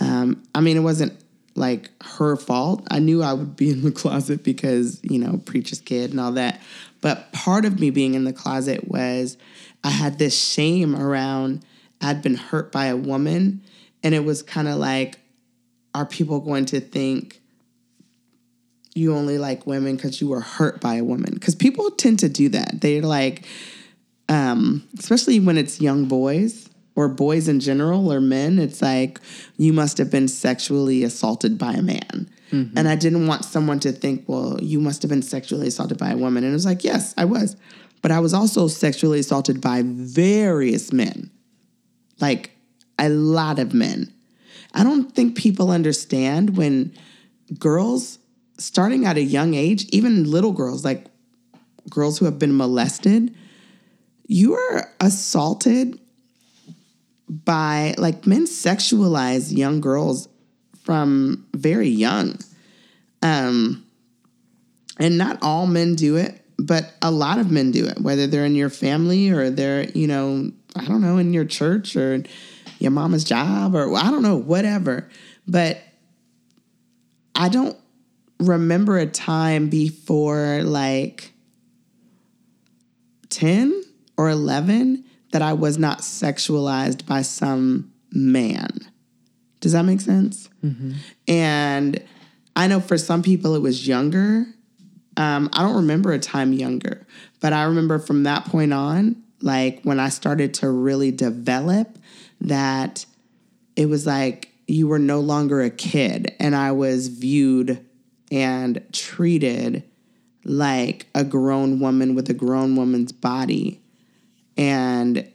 um, 0.00 0.42
I 0.54 0.60
mean, 0.60 0.76
it 0.76 0.80
wasn't 0.80 1.18
like 1.54 1.90
her 2.02 2.36
fault. 2.36 2.86
I 2.90 2.98
knew 2.98 3.22
I 3.22 3.32
would 3.32 3.56
be 3.56 3.70
in 3.70 3.82
the 3.82 3.90
closet 3.92 4.42
because, 4.42 5.00
you 5.02 5.18
know, 5.18 5.40
preacher's 5.44 5.80
kid 5.80 6.10
and 6.12 6.20
all 6.20 6.32
that. 6.32 6.60
But 7.00 7.32
part 7.32 7.64
of 7.64 7.80
me 7.80 7.90
being 7.90 8.14
in 8.14 8.24
the 8.24 8.32
closet 8.32 8.88
was 8.88 9.36
I 9.84 9.90
had 9.90 10.18
this 10.18 10.38
shame 10.38 10.94
around 10.94 11.64
I'd 12.02 12.20
been 12.20 12.34
hurt 12.34 12.72
by 12.72 12.86
a 12.86 12.96
woman. 12.96 13.62
And 14.02 14.14
it 14.14 14.24
was 14.24 14.42
kind 14.42 14.68
of 14.68 14.76
like, 14.76 15.20
are 15.94 16.06
people 16.06 16.40
going 16.40 16.64
to 16.66 16.80
think, 16.80 17.40
you 18.94 19.14
only 19.14 19.38
like 19.38 19.66
women 19.66 19.96
because 19.96 20.20
you 20.20 20.28
were 20.28 20.40
hurt 20.40 20.80
by 20.80 20.96
a 20.96 21.04
woman. 21.04 21.34
Because 21.34 21.54
people 21.54 21.90
tend 21.90 22.18
to 22.20 22.28
do 22.28 22.48
that. 22.50 22.80
They're 22.80 23.02
like, 23.02 23.46
um, 24.28 24.86
especially 24.98 25.40
when 25.40 25.56
it's 25.56 25.80
young 25.80 26.06
boys, 26.06 26.68
or 26.94 27.08
boys 27.08 27.48
in 27.48 27.60
general 27.60 28.12
or 28.12 28.20
men, 28.20 28.58
it's 28.58 28.82
like 28.82 29.18
you 29.56 29.72
must 29.72 29.98
have 29.98 30.10
been 30.10 30.28
sexually 30.28 31.04
assaulted 31.04 31.58
by 31.58 31.72
a 31.72 31.82
man. 31.82 32.28
And 32.76 32.86
I 32.86 32.96
didn't 32.96 33.26
want 33.26 33.46
someone 33.46 33.80
to 33.80 33.92
think, 33.92 34.24
well, 34.26 34.58
you 34.60 34.78
must 34.78 35.00
have 35.02 35.08
been 35.08 35.22
sexually 35.22 35.68
assaulted 35.68 35.96
by 35.96 36.10
a 36.10 36.16
woman. 36.18 36.44
And 36.44 36.52
it 36.52 36.54
was 36.54 36.66
like, 36.66 36.84
yes, 36.84 37.14
I 37.16 37.24
was. 37.24 37.56
But 38.02 38.10
I 38.10 38.20
was 38.20 38.34
also 38.34 38.68
sexually 38.68 39.20
assaulted 39.20 39.62
by 39.62 39.82
various 39.84 40.92
men, 40.92 41.30
like 42.20 42.50
a 42.98 43.08
lot 43.08 43.58
of 43.58 43.72
men. 43.72 44.12
I 44.74 44.84
don't 44.84 45.14
think 45.14 45.36
people 45.36 45.70
understand 45.70 46.58
when 46.58 46.94
girls, 47.58 48.18
starting 48.62 49.04
at 49.04 49.16
a 49.16 49.22
young 49.22 49.54
age, 49.54 49.84
even 49.86 50.30
little 50.30 50.52
girls, 50.52 50.84
like 50.84 51.06
girls 51.90 52.18
who 52.18 52.24
have 52.24 52.38
been 52.38 52.56
molested, 52.56 53.34
you 54.26 54.54
are 54.54 54.90
assaulted 55.00 55.98
by 57.28 57.94
like 57.98 58.26
men 58.26 58.44
sexualize 58.44 59.56
young 59.56 59.80
girls 59.80 60.28
from 60.82 61.46
very 61.54 61.88
young. 61.88 62.38
Um 63.22 63.86
and 64.98 65.18
not 65.18 65.38
all 65.42 65.66
men 65.66 65.94
do 65.94 66.16
it, 66.16 66.44
but 66.58 66.92
a 67.02 67.10
lot 67.10 67.38
of 67.38 67.50
men 67.50 67.72
do 67.72 67.86
it, 67.86 68.00
whether 68.00 68.26
they're 68.26 68.44
in 68.44 68.54
your 68.54 68.70
family 68.70 69.30
or 69.30 69.50
they're, 69.50 69.90
you 69.90 70.06
know, 70.06 70.52
I 70.76 70.84
don't 70.84 71.00
know, 71.00 71.18
in 71.18 71.32
your 71.32 71.44
church 71.44 71.96
or 71.96 72.22
your 72.78 72.90
mama's 72.90 73.24
job 73.24 73.74
or 73.74 73.94
I 73.96 74.10
don't 74.10 74.22
know, 74.22 74.36
whatever. 74.36 75.08
But 75.46 75.82
I 77.34 77.48
don't 77.48 77.76
remember 78.42 78.98
a 78.98 79.06
time 79.06 79.68
before 79.68 80.62
like 80.62 81.32
10 83.30 83.82
or 84.16 84.28
11 84.30 85.04
that 85.32 85.42
I 85.42 85.54
was 85.54 85.78
not 85.78 86.00
sexualized 86.00 87.06
by 87.06 87.22
some 87.22 87.92
man. 88.12 88.68
Does 89.60 89.72
that 89.72 89.84
make 89.84 90.00
sense? 90.00 90.48
And 91.28 92.02
I 92.54 92.66
know 92.66 92.80
for 92.80 92.98
some 92.98 93.22
people 93.22 93.54
it 93.54 93.62
was 93.62 93.88
younger. 93.88 94.46
Um, 95.16 95.48
I 95.52 95.62
don't 95.62 95.76
remember 95.76 96.12
a 96.12 96.18
time 96.18 96.52
younger, 96.52 97.06
but 97.40 97.52
I 97.52 97.64
remember 97.64 97.98
from 97.98 98.24
that 98.24 98.44
point 98.44 98.72
on, 98.72 99.22
like 99.40 99.82
when 99.82 99.98
I 99.98 100.08
started 100.08 100.54
to 100.54 100.70
really 100.70 101.10
develop, 101.10 101.98
that 102.40 103.06
it 103.76 103.86
was 103.86 104.06
like 104.06 104.50
you 104.66 104.88
were 104.88 104.98
no 104.98 105.20
longer 105.20 105.60
a 105.62 105.70
kid, 105.70 106.34
and 106.38 106.54
I 106.54 106.72
was 106.72 107.08
viewed 107.08 107.84
and 108.32 108.82
treated 108.92 109.84
like 110.44 111.06
a 111.14 111.22
grown 111.22 111.78
woman 111.78 112.14
with 112.14 112.28
a 112.30 112.34
grown 112.34 112.74
woman's 112.74 113.12
body. 113.12 113.80
And 114.56 115.30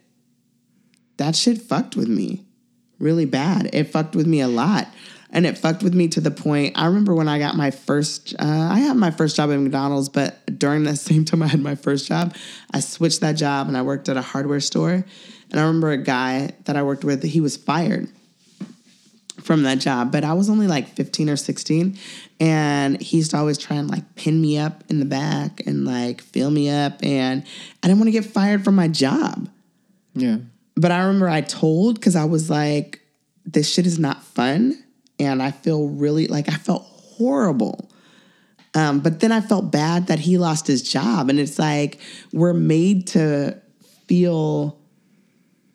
that 1.17 1.35
shit 1.35 1.61
fucked 1.61 1.95
with 1.95 2.09
me 2.09 2.43
really 2.99 3.25
bad. 3.25 3.69
It 3.73 3.85
fucked 3.85 4.15
with 4.15 4.25
me 4.25 4.41
a 4.41 4.47
lot. 4.47 4.87
And 5.29 5.45
it 5.45 5.57
fucked 5.57 5.83
with 5.83 5.93
me 5.93 6.07
to 6.09 6.21
the 6.21 6.31
point. 6.31 6.77
I 6.77 6.87
remember 6.87 7.13
when 7.13 7.27
I 7.27 7.37
got 7.37 7.55
my 7.55 7.69
first, 7.69 8.33
uh, 8.39 8.69
I 8.71 8.79
had 8.79 8.97
my 8.97 9.11
first 9.11 9.35
job 9.35 9.51
at 9.51 9.59
McDonald's, 9.59 10.09
but 10.09 10.57
during 10.57 10.83
the 10.83 10.95
same 10.95 11.23
time 11.23 11.43
I 11.43 11.47
had 11.47 11.61
my 11.61 11.75
first 11.75 12.07
job, 12.07 12.35
I 12.73 12.79
switched 12.79 13.21
that 13.21 13.33
job 13.33 13.67
and 13.67 13.77
I 13.77 13.83
worked 13.83 14.09
at 14.09 14.17
a 14.17 14.21
hardware 14.21 14.59
store. 14.59 15.05
And 15.51 15.59
I 15.59 15.63
remember 15.63 15.91
a 15.91 15.97
guy 15.97 16.55
that 16.65 16.75
I 16.75 16.81
worked 16.81 17.03
with, 17.03 17.23
he 17.23 17.41
was 17.41 17.55
fired 17.55 18.09
from 19.41 19.63
that 19.63 19.79
job, 19.79 20.11
but 20.11 20.23
I 20.23 20.33
was 20.33 20.49
only 20.49 20.67
like 20.67 20.87
15 20.89 21.29
or 21.29 21.35
16. 21.35 21.97
And 22.39 23.01
he 23.01 23.17
used 23.17 23.31
to 23.31 23.37
always 23.37 23.57
try 23.57 23.77
and 23.77 23.89
like 23.89 24.15
pin 24.15 24.41
me 24.41 24.57
up 24.57 24.83
in 24.89 24.99
the 24.99 25.05
back 25.05 25.65
and 25.65 25.85
like 25.85 26.21
fill 26.21 26.49
me 26.51 26.69
up. 26.69 27.03
And 27.03 27.43
I 27.81 27.87
didn't 27.87 27.99
want 27.99 28.07
to 28.07 28.11
get 28.11 28.25
fired 28.25 28.63
from 28.63 28.75
my 28.75 28.87
job. 28.87 29.49
Yeah. 30.13 30.37
But 30.75 30.91
I 30.91 30.99
remember 30.99 31.29
I 31.29 31.41
told 31.41 31.95
because 31.95 32.15
I 32.15 32.25
was 32.25 32.49
like, 32.49 33.01
this 33.45 33.71
shit 33.71 33.87
is 33.87 33.99
not 33.99 34.23
fun. 34.23 34.83
And 35.19 35.41
I 35.41 35.51
feel 35.51 35.87
really 35.87 36.27
like 36.27 36.49
I 36.49 36.55
felt 36.55 36.83
horrible. 36.83 37.89
Um, 38.75 38.99
but 38.99 39.19
then 39.21 39.31
I 39.31 39.41
felt 39.41 39.71
bad 39.71 40.07
that 40.07 40.19
he 40.19 40.37
lost 40.37 40.67
his 40.67 40.83
job. 40.83 41.29
And 41.29 41.39
it's 41.39 41.57
like 41.57 41.99
we're 42.31 42.53
made 42.53 43.07
to 43.07 43.59
feel 44.07 44.76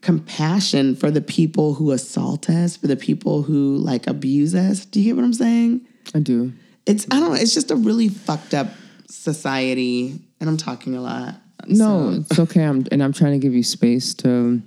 compassion 0.02 0.94
for 0.94 1.10
the 1.10 1.20
people 1.20 1.74
who 1.74 1.92
assault 1.92 2.50
us, 2.50 2.76
for 2.76 2.88
the 2.88 2.96
people 2.96 3.42
who 3.42 3.76
like 3.76 4.06
abuse 4.06 4.54
us. 4.54 4.84
Do 4.84 5.00
you 5.00 5.06
get 5.06 5.16
what 5.16 5.24
I'm 5.24 5.32
saying? 5.32 5.86
I 6.14 6.18
do. 6.18 6.52
It's 6.84 7.06
I 7.10 7.20
don't 7.20 7.30
know, 7.30 7.34
it's 7.34 7.54
just 7.54 7.70
a 7.70 7.76
really 7.76 8.08
fucked 8.08 8.52
up 8.52 8.68
society. 9.08 10.18
And 10.40 10.50
I'm 10.50 10.56
talking 10.56 10.96
a 10.96 11.00
lot. 11.00 11.36
No, 11.66 12.10
it's 12.10 12.38
okay. 12.38 12.64
I'm 12.64 12.84
and 12.90 13.02
I'm 13.02 13.12
trying 13.12 13.32
to 13.32 13.38
give 13.38 13.54
you 13.54 13.62
space 13.62 14.14
to 14.14 14.60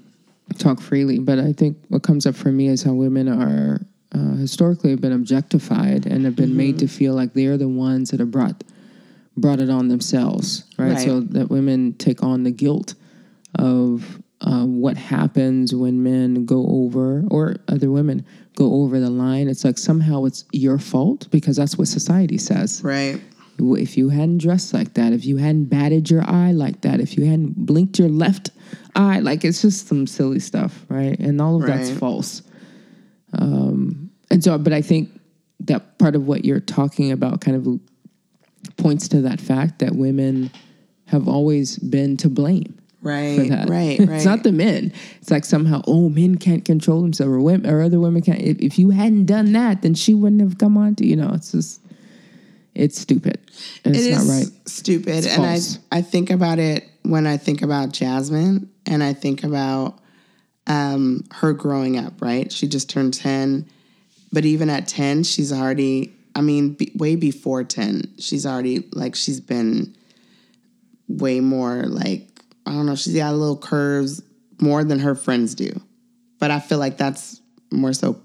talk 0.58 0.80
freely. 0.80 1.20
But 1.20 1.40
I 1.40 1.52
think 1.52 1.78
what 1.90 2.04
comes 2.04 2.26
up 2.26 2.36
for 2.36 2.52
me 2.52 2.68
is 2.68 2.84
how 2.84 2.94
women 2.94 3.28
are 3.28 3.82
uh, 4.14 4.36
historically 4.38 4.92
have 4.92 5.02
been 5.02 5.12
objectified 5.12 6.06
and 6.06 6.24
have 6.24 6.38
been 6.38 6.56
made 6.56 6.80
to 6.80 6.88
feel 6.88 7.14
like 7.14 7.34
they're 7.34 7.58
the 7.58 7.68
ones 7.68 8.12
that 8.12 8.22
have 8.22 8.32
brought 8.32 8.64
brought 9.36 9.60
it 9.60 9.70
on 9.70 9.90
themselves, 9.90 10.64
right? 10.78 10.94
Right. 10.94 11.06
So 11.06 11.20
that 11.20 11.50
women 11.50 11.94
take 11.98 12.24
on 12.24 12.44
the 12.44 12.52
guilt 12.52 12.96
of 13.60 14.22
uh, 14.42 14.66
what 14.66 14.98
happens 14.98 15.74
when 15.74 16.04
men 16.04 16.46
go 16.46 16.66
over 16.68 17.24
or 17.32 17.56
other 17.68 17.90
women 17.90 18.26
go 18.56 18.84
over 18.84 19.00
the 19.00 19.10
line. 19.10 19.48
It's 19.48 19.64
like 19.64 19.78
somehow 19.78 20.26
it's 20.26 20.46
your 20.52 20.78
fault 20.78 21.30
because 21.32 21.56
that's 21.58 21.78
what 21.78 21.88
society 21.88 22.38
says 22.38 22.82
Right. 22.84 23.22
if 23.58 23.98
you 23.98 24.10
hadn't 24.10 24.40
dressed 24.40 24.74
like 24.74 24.94
that, 24.96 25.14
if 25.14 25.26
you 25.26 25.38
hadn't 25.38 25.66
batted 25.66 26.10
your 26.10 26.24
eye 26.30 26.52
like 26.52 26.82
that, 26.82 27.00
if 27.00 27.18
you 27.18 27.26
hadn't 27.26 27.66
blinked 27.66 27.98
your 28.00 28.10
left 28.10 28.52
eye, 28.96 29.20
like 29.20 29.46
it's 29.46 29.62
just 29.62 29.88
some 29.88 30.06
silly 30.08 30.40
stuff, 30.40 30.86
right? 30.90 31.18
And 31.20 31.42
all 31.42 31.56
of 31.56 31.66
that's 31.68 31.90
false. 31.92 32.42
Um, 33.34 34.12
and 34.30 34.44
so, 34.44 34.58
but 34.58 34.74
I 34.74 34.82
think 34.82 35.10
that 35.62 35.98
part 35.98 36.16
of 36.16 36.28
what 36.28 36.46
you're 36.46 36.60
talking 36.60 37.12
about 37.12 37.42
kind 37.42 37.58
of 37.58 38.78
points 38.78 39.08
to 39.10 39.22
that 39.22 39.40
fact 39.40 39.80
that 39.80 39.96
women 39.96 40.52
have 41.08 41.28
always 41.28 41.78
been 41.80 42.18
to 42.18 42.30
blame 42.30 42.78
Right. 43.06 43.52
Right. 43.52 43.70
Right. 43.70 44.00
it's 44.00 44.26
not 44.26 44.42
the 44.42 44.52
men. 44.52 44.92
It's 45.22 45.30
like 45.30 45.46
somehow, 45.46 45.84
oh, 45.86 46.10
men 46.10 46.38
can't 46.38 46.66
control 46.66 47.04
themselves, 47.04 47.32
or 47.32 47.40
women, 47.40 47.70
or 47.70 47.84
other 47.84 48.00
women 48.00 48.24
can't. 48.24 48.42
If, 48.42 48.60
if 48.60 48.80
you 48.80 48.90
hadn't 48.90 49.26
done 49.26 49.54
that, 49.54 49.84
then 49.84 49.94
she 49.94 50.16
wouldn't 50.16 50.42
have 50.42 50.58
come 50.58 50.76
on 50.76 50.96
to. 50.96 51.06
You 51.06 51.16
know, 51.16 51.32
it's 51.34 51.52
just, 51.52 51.82
it's 52.74 53.00
stupid. 53.00 53.40
And 53.86 53.96
it's 53.96 54.06
It 54.06 54.12
not 54.12 54.26
right. 54.26 54.48
stupid. 54.66 55.28
and 55.28 55.44
I, 55.44 55.54
false. 55.54 55.80
I 55.92 56.02
think 56.02 56.32
about 56.32 56.58
it 56.58 56.90
when 57.04 57.28
I 57.28 57.38
think 57.38 57.62
about 57.62 57.92
Jasmine 57.92 58.72
and 58.88 59.04
I 59.04 59.14
think 59.14 59.44
about 59.44 60.00
um, 60.66 61.24
her 61.32 61.54
growing 61.54 62.00
up, 62.00 62.22
right? 62.24 62.52
She 62.52 62.68
just 62.68 62.90
turned 62.90 63.14
10. 63.14 63.70
But 64.34 64.46
even 64.46 64.72
at 64.72 64.88
10, 64.88 65.24
she's 65.24 65.54
already, 65.54 66.12
I 66.36 66.42
mean, 66.42 66.74
be, 66.74 66.92
way 66.96 67.16
before 67.16 67.64
10, 67.64 68.16
she's 68.18 68.48
already, 68.48 68.90
like, 68.94 69.14
she's 69.16 69.40
been 69.40 69.96
way 71.08 71.40
more, 71.40 71.84
like, 71.84 72.28
I 72.66 72.72
don't 72.72 72.86
know, 72.86 72.96
she's 72.96 73.16
got 73.16 73.34
a 73.34 73.38
little 73.38 73.58
curves 73.58 74.22
more 74.60 74.84
than 74.84 75.00
her 75.00 75.16
friends 75.16 75.56
do. 75.56 75.72
But 76.40 76.52
I 76.52 76.60
feel 76.60 76.78
like 76.80 76.98
that's 76.98 77.42
more 77.72 77.94
so, 77.94 78.20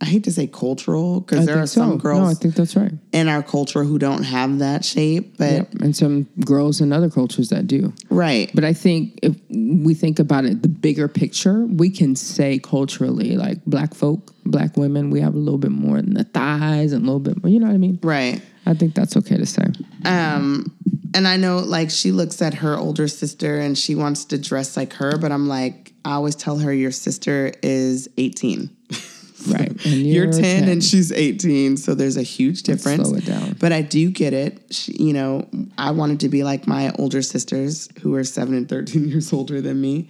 I 0.00 0.04
hate 0.04 0.24
to 0.24 0.32
say 0.32 0.46
cultural, 0.46 1.20
because 1.20 1.46
there 1.46 1.58
are 1.58 1.66
some 1.66 1.96
girls 1.98 2.20
No, 2.20 2.26
I 2.26 2.34
think 2.34 2.54
that's 2.54 2.76
right. 2.76 2.92
in 3.12 3.28
our 3.28 3.42
culture 3.42 3.82
who 3.82 3.98
don't 3.98 4.24
have 4.24 4.58
that 4.58 4.84
shape. 4.84 5.38
But 5.38 5.52
Yep. 5.52 5.74
And 5.80 5.96
some 5.96 6.24
girls 6.44 6.80
in 6.82 6.92
other 6.92 7.08
cultures 7.08 7.48
that 7.48 7.66
do. 7.66 7.92
right, 8.10 8.50
But 8.54 8.64
I 8.64 8.74
think 8.74 9.18
if 9.22 9.36
we 9.48 9.94
think 9.94 10.18
about 10.18 10.44
it, 10.44 10.62
the 10.62 10.68
bigger 10.68 11.08
picture, 11.08 11.64
we 11.64 11.88
can 11.90 12.14
say 12.14 12.58
culturally, 12.58 13.36
like 13.36 13.64
black 13.64 13.94
folk, 13.94 14.34
black 14.44 14.76
women, 14.76 15.08
we 15.10 15.20
have 15.22 15.34
a 15.34 15.38
little 15.38 15.58
bit 15.58 15.72
more 15.72 15.96
in 15.96 16.12
the 16.14 16.24
thighs 16.24 16.92
and 16.92 17.02
a 17.02 17.06
little 17.06 17.20
bit 17.20 17.42
more, 17.42 17.50
you 17.50 17.58
know 17.58 17.66
what 17.66 17.74
I 17.74 17.78
mean? 17.78 17.98
right. 18.02 18.42
I 18.68 18.74
think 18.74 18.94
that's 18.96 19.16
okay 19.16 19.36
to 19.36 19.46
say. 19.46 19.62
Um, 20.04 20.76
and 21.16 21.26
I 21.26 21.38
know 21.38 21.58
like 21.58 21.90
she 21.90 22.12
looks 22.12 22.42
at 22.42 22.54
her 22.54 22.76
older 22.76 23.08
sister 23.08 23.58
and 23.58 23.76
she 23.76 23.94
wants 23.94 24.26
to 24.26 24.38
dress 24.38 24.76
like 24.76 24.92
her, 24.94 25.16
but 25.16 25.32
I'm 25.32 25.48
like, 25.48 25.94
I 26.04 26.12
always 26.12 26.36
tell 26.36 26.58
her 26.58 26.72
your 26.72 26.92
sister 26.92 27.52
is 27.62 28.08
18. 28.16 28.70
Right. 29.48 29.68
And 29.68 30.06
You're 30.06 30.32
10, 30.32 30.68
and 30.68 30.82
she's 30.82 31.12
18, 31.12 31.76
so 31.76 31.94
there's 31.94 32.16
a 32.16 32.22
huge 32.22 32.62
difference. 32.64 33.08
slow 33.08 33.18
it 33.18 33.26
down. 33.26 33.52
But 33.60 33.70
I 33.70 33.82
do 33.82 34.10
get 34.10 34.32
it. 34.32 34.60
She, 34.70 34.92
you 34.94 35.12
know, 35.12 35.48
I 35.78 35.92
wanted 35.92 36.20
to 36.20 36.28
be 36.28 36.42
like 36.42 36.66
my 36.66 36.90
older 36.98 37.22
sisters 37.22 37.88
who 38.00 38.14
are 38.14 38.24
7 38.24 38.54
and 38.54 38.68
13 38.68 39.08
years 39.08 39.32
older 39.32 39.60
than 39.60 39.80
me. 39.80 40.08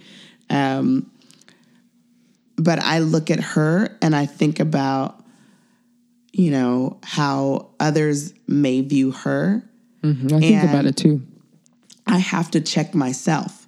Um, 0.49 1.11
but 2.55 2.79
I 2.79 2.99
look 2.99 3.29
at 3.29 3.39
her 3.39 3.95
and 4.01 4.15
I 4.15 4.25
think 4.25 4.59
about, 4.59 5.23
you 6.31 6.49
know, 6.49 6.97
how 7.03 7.69
others 7.79 8.33
may 8.47 8.81
view 8.81 9.11
her. 9.11 9.61
Mhm. 10.07 10.33
I 10.33 10.39
think 10.39 10.55
And- 10.63 10.69
about 10.69 10.85
it 10.85 10.97
too. 10.97 11.21
I 12.05 12.19
have 12.19 12.51
to 12.51 12.61
check 12.61 12.95
myself 12.95 13.67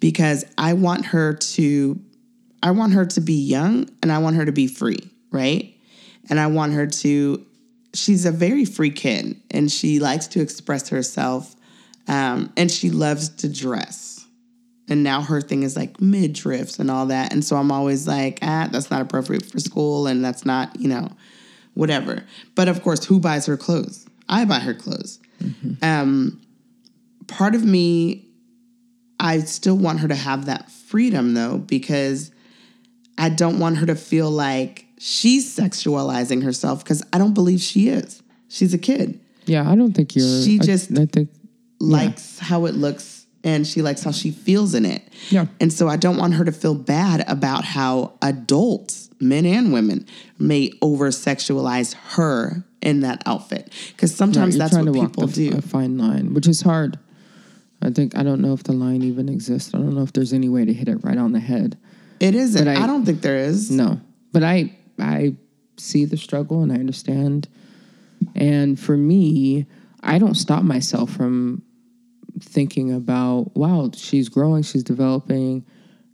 because 0.00 0.44
I 0.56 0.74
want 0.74 1.06
her 1.06 1.34
to 1.34 1.98
I 2.62 2.72
want 2.72 2.92
her 2.92 3.06
to 3.06 3.20
be 3.22 3.32
young 3.34 3.88
and 4.02 4.12
I 4.12 4.18
want 4.18 4.36
her 4.36 4.44
to 4.44 4.52
be 4.52 4.66
free, 4.66 4.98
right? 5.32 5.74
And 6.28 6.38
I 6.38 6.46
want 6.46 6.74
her 6.74 6.86
to 6.86 7.44
she's 7.94 8.24
a 8.26 8.30
very 8.30 8.64
free 8.64 8.90
kid 8.90 9.36
and 9.50 9.72
she 9.72 9.98
likes 9.98 10.28
to 10.28 10.40
express 10.40 10.88
herself 10.90 11.56
um, 12.06 12.52
and 12.56 12.70
she 12.70 12.90
loves 12.90 13.28
to 13.28 13.48
dress. 13.48 14.24
And 14.88 15.02
now 15.02 15.22
her 15.22 15.40
thing 15.40 15.62
is 15.62 15.76
like 15.76 15.98
midriffs 15.98 16.78
and 16.78 16.90
all 16.90 17.06
that. 17.06 17.32
And 17.32 17.44
so 17.44 17.56
I'm 17.56 17.72
always 17.72 18.06
like, 18.06 18.38
ah, 18.42 18.68
that's 18.70 18.90
not 18.90 19.00
appropriate 19.02 19.44
for 19.46 19.58
school 19.58 20.06
and 20.06 20.24
that's 20.24 20.44
not, 20.44 20.78
you 20.78 20.88
know, 20.88 21.10
whatever. 21.74 22.24
But 22.54 22.68
of 22.68 22.82
course, 22.82 23.04
who 23.04 23.18
buys 23.20 23.46
her 23.46 23.56
clothes? 23.56 24.06
I 24.28 24.44
buy 24.44 24.58
her 24.60 24.74
clothes. 24.74 25.18
Um, 25.82 26.40
part 27.26 27.54
of 27.54 27.64
me, 27.64 28.26
I 29.18 29.40
still 29.40 29.76
want 29.76 30.00
her 30.00 30.08
to 30.08 30.14
have 30.14 30.46
that 30.46 30.70
freedom 30.70 31.34
though, 31.34 31.58
because 31.58 32.30
I 33.18 33.28
don't 33.28 33.58
want 33.58 33.78
her 33.78 33.86
to 33.86 33.94
feel 33.94 34.30
like 34.30 34.86
she's 34.98 35.54
sexualizing 35.56 36.42
herself 36.42 36.82
because 36.84 37.02
I 37.12 37.18
don't 37.18 37.34
believe 37.34 37.60
she 37.60 37.88
is. 37.88 38.22
She's 38.48 38.74
a 38.74 38.78
kid. 38.78 39.20
Yeah, 39.46 39.70
I 39.70 39.74
don't 39.74 39.92
think 39.92 40.14
you're. 40.16 40.42
She 40.42 40.58
just- 40.58 40.90
I, 40.98 41.06
think. 41.06 41.30
likes 41.80 42.38
how 42.38 42.66
it 42.66 42.74
looks 42.74 43.26
and 43.42 43.66
she 43.66 43.80
likes 43.82 44.02
how 44.02 44.10
she 44.10 44.30
feels 44.30 44.74
in 44.74 44.84
it. 44.84 45.02
Yeah. 45.30 45.46
And 45.60 45.72
so 45.72 45.88
I 45.88 45.96
don't 45.96 46.18
want 46.18 46.34
her 46.34 46.44
to 46.44 46.52
feel 46.52 46.74
bad 46.74 47.24
about 47.26 47.64
how 47.64 48.12
adults, 48.20 49.08
men 49.18 49.46
and 49.46 49.72
women, 49.72 50.06
may 50.38 50.72
over 50.82 51.08
sexualize 51.08 51.94
her 52.14 52.64
in 52.82 53.00
that 53.00 53.22
outfit. 53.26 53.72
Because 53.88 54.14
sometimes 54.14 54.56
You're 54.56 54.68
that's 54.68 54.76
what 54.76 54.92
people 54.92 55.26
do. 55.26 55.56
a 55.56 55.62
fine 55.62 55.98
line, 55.98 56.34
which 56.34 56.48
is 56.48 56.62
hard. 56.62 56.98
I 57.82 57.90
think 57.90 58.16
I 58.16 58.22
don't 58.22 58.40
know 58.40 58.52
if 58.52 58.62
the 58.62 58.72
line 58.72 59.02
even 59.02 59.28
exists. 59.28 59.74
I 59.74 59.78
don't 59.78 59.94
know 59.94 60.02
if 60.02 60.12
there's 60.12 60.32
any 60.32 60.48
way 60.48 60.64
to 60.64 60.72
hit 60.72 60.88
it 60.88 61.02
right 61.02 61.18
on 61.18 61.32
the 61.32 61.40
head. 61.40 61.78
It 62.20 62.34
isn't. 62.34 62.68
I- 62.68 62.82
I, 62.82 62.86
don't 62.86 63.06
think 63.06 63.22
there 63.22 63.38
is. 63.38 63.70
No, 63.70 64.00
but 64.32 64.42
I 64.42 64.76
I 64.98 65.36
see 65.78 66.04
the 66.04 66.16
struggle 66.16 66.62
and 66.62 66.70
I 66.70 66.76
understand. 66.76 67.48
And 68.34 68.78
for 68.78 68.96
me, 68.96 69.66
I 70.02 70.18
don't 70.18 70.34
stop 70.34 70.62
myself 70.62 71.10
from 71.10 71.62
thinking 72.38 72.92
about 72.92 73.56
wow, 73.56 73.90
she's 73.94 74.28
growing, 74.28 74.62
she's 74.62 74.84
developing, 74.84 75.64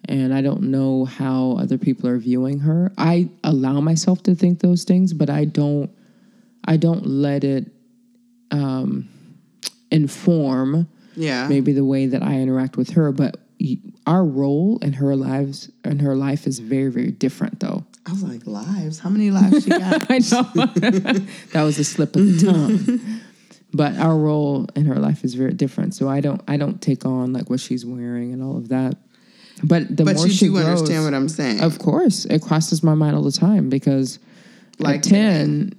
and 0.05 0.33
I 0.33 0.42
don't 0.42 0.62
know 0.62 1.05
how 1.05 1.57
other 1.59 1.79
people 1.79 2.09
are 2.09 2.18
viewing 2.18 2.61
her. 2.61 2.92
I 2.96 3.29
allow 3.42 3.81
myself 3.81 4.22
to 4.24 4.37
think 4.37 4.61
those 4.61 4.85
things, 4.85 5.12
but 5.12 5.31
I 5.31 5.44
don't 5.44 5.90
I 6.66 6.76
don't 6.76 7.07
let 7.07 7.44
it 7.44 7.70
um, 8.50 9.09
inform 9.90 10.88
Yeah. 11.14 11.48
maybe 11.48 11.72
the 11.72 11.85
way 11.85 12.07
that 12.07 12.22
I 12.22 12.35
interact 12.40 12.76
with 12.76 12.90
her. 12.90 13.12
But 13.12 13.38
our 14.07 14.24
role 14.24 14.79
in 14.83 14.92
her 14.94 15.16
lives 15.16 15.70
and 15.85 16.00
her 16.02 16.14
life 16.14 16.46
is 16.46 16.59
very 16.59 16.90
very 16.90 17.11
different 17.11 17.61
though. 17.61 17.85
I 18.07 18.12
was 18.12 18.22
like, 18.22 18.46
lives? 18.46 19.00
How 19.00 19.11
many 19.11 19.31
lives 19.33 19.64
she 19.64 19.70
got? 19.70 20.07
I 20.11 20.18
know 20.18 20.42
that 21.52 21.62
was 21.62 21.79
a 21.79 21.85
slip 21.85 22.14
of 22.14 22.24
the 22.40 22.46
tongue. 22.46 23.20
But 23.72 23.96
our 23.98 24.16
role 24.16 24.68
in 24.76 24.87
her 24.87 24.96
life 24.96 25.24
is 25.24 25.35
very 25.35 25.52
different. 25.52 25.94
So 25.94 26.09
I 26.09 26.20
don't 26.20 26.40
I 26.48 26.57
don't 26.57 26.81
take 26.81 27.05
on 27.05 27.33
like 27.33 27.50
what 27.50 27.61
she's 27.61 27.85
wearing 27.85 28.33
and 28.33 28.42
all 28.42 28.57
of 28.57 28.68
that. 28.68 28.96
But 29.64 29.96
the 29.96 30.05
but 30.05 30.16
more 30.16 30.26
you 30.26 30.33
she 30.33 30.46
do 30.46 30.52
grows, 30.52 30.66
understand 30.66 31.05
what 31.05 31.14
I'm 31.14 31.29
saying. 31.29 31.61
of 31.62 31.79
course, 31.79 32.26
it 32.26 32.42
crosses 32.42 32.83
my 32.83 32.94
mind 32.94 33.16
all 33.16 33.22
the 33.22 33.33
time 33.33 33.68
because 33.70 34.18
Like 34.79 34.96
at 34.98 35.02
ten, 35.02 35.74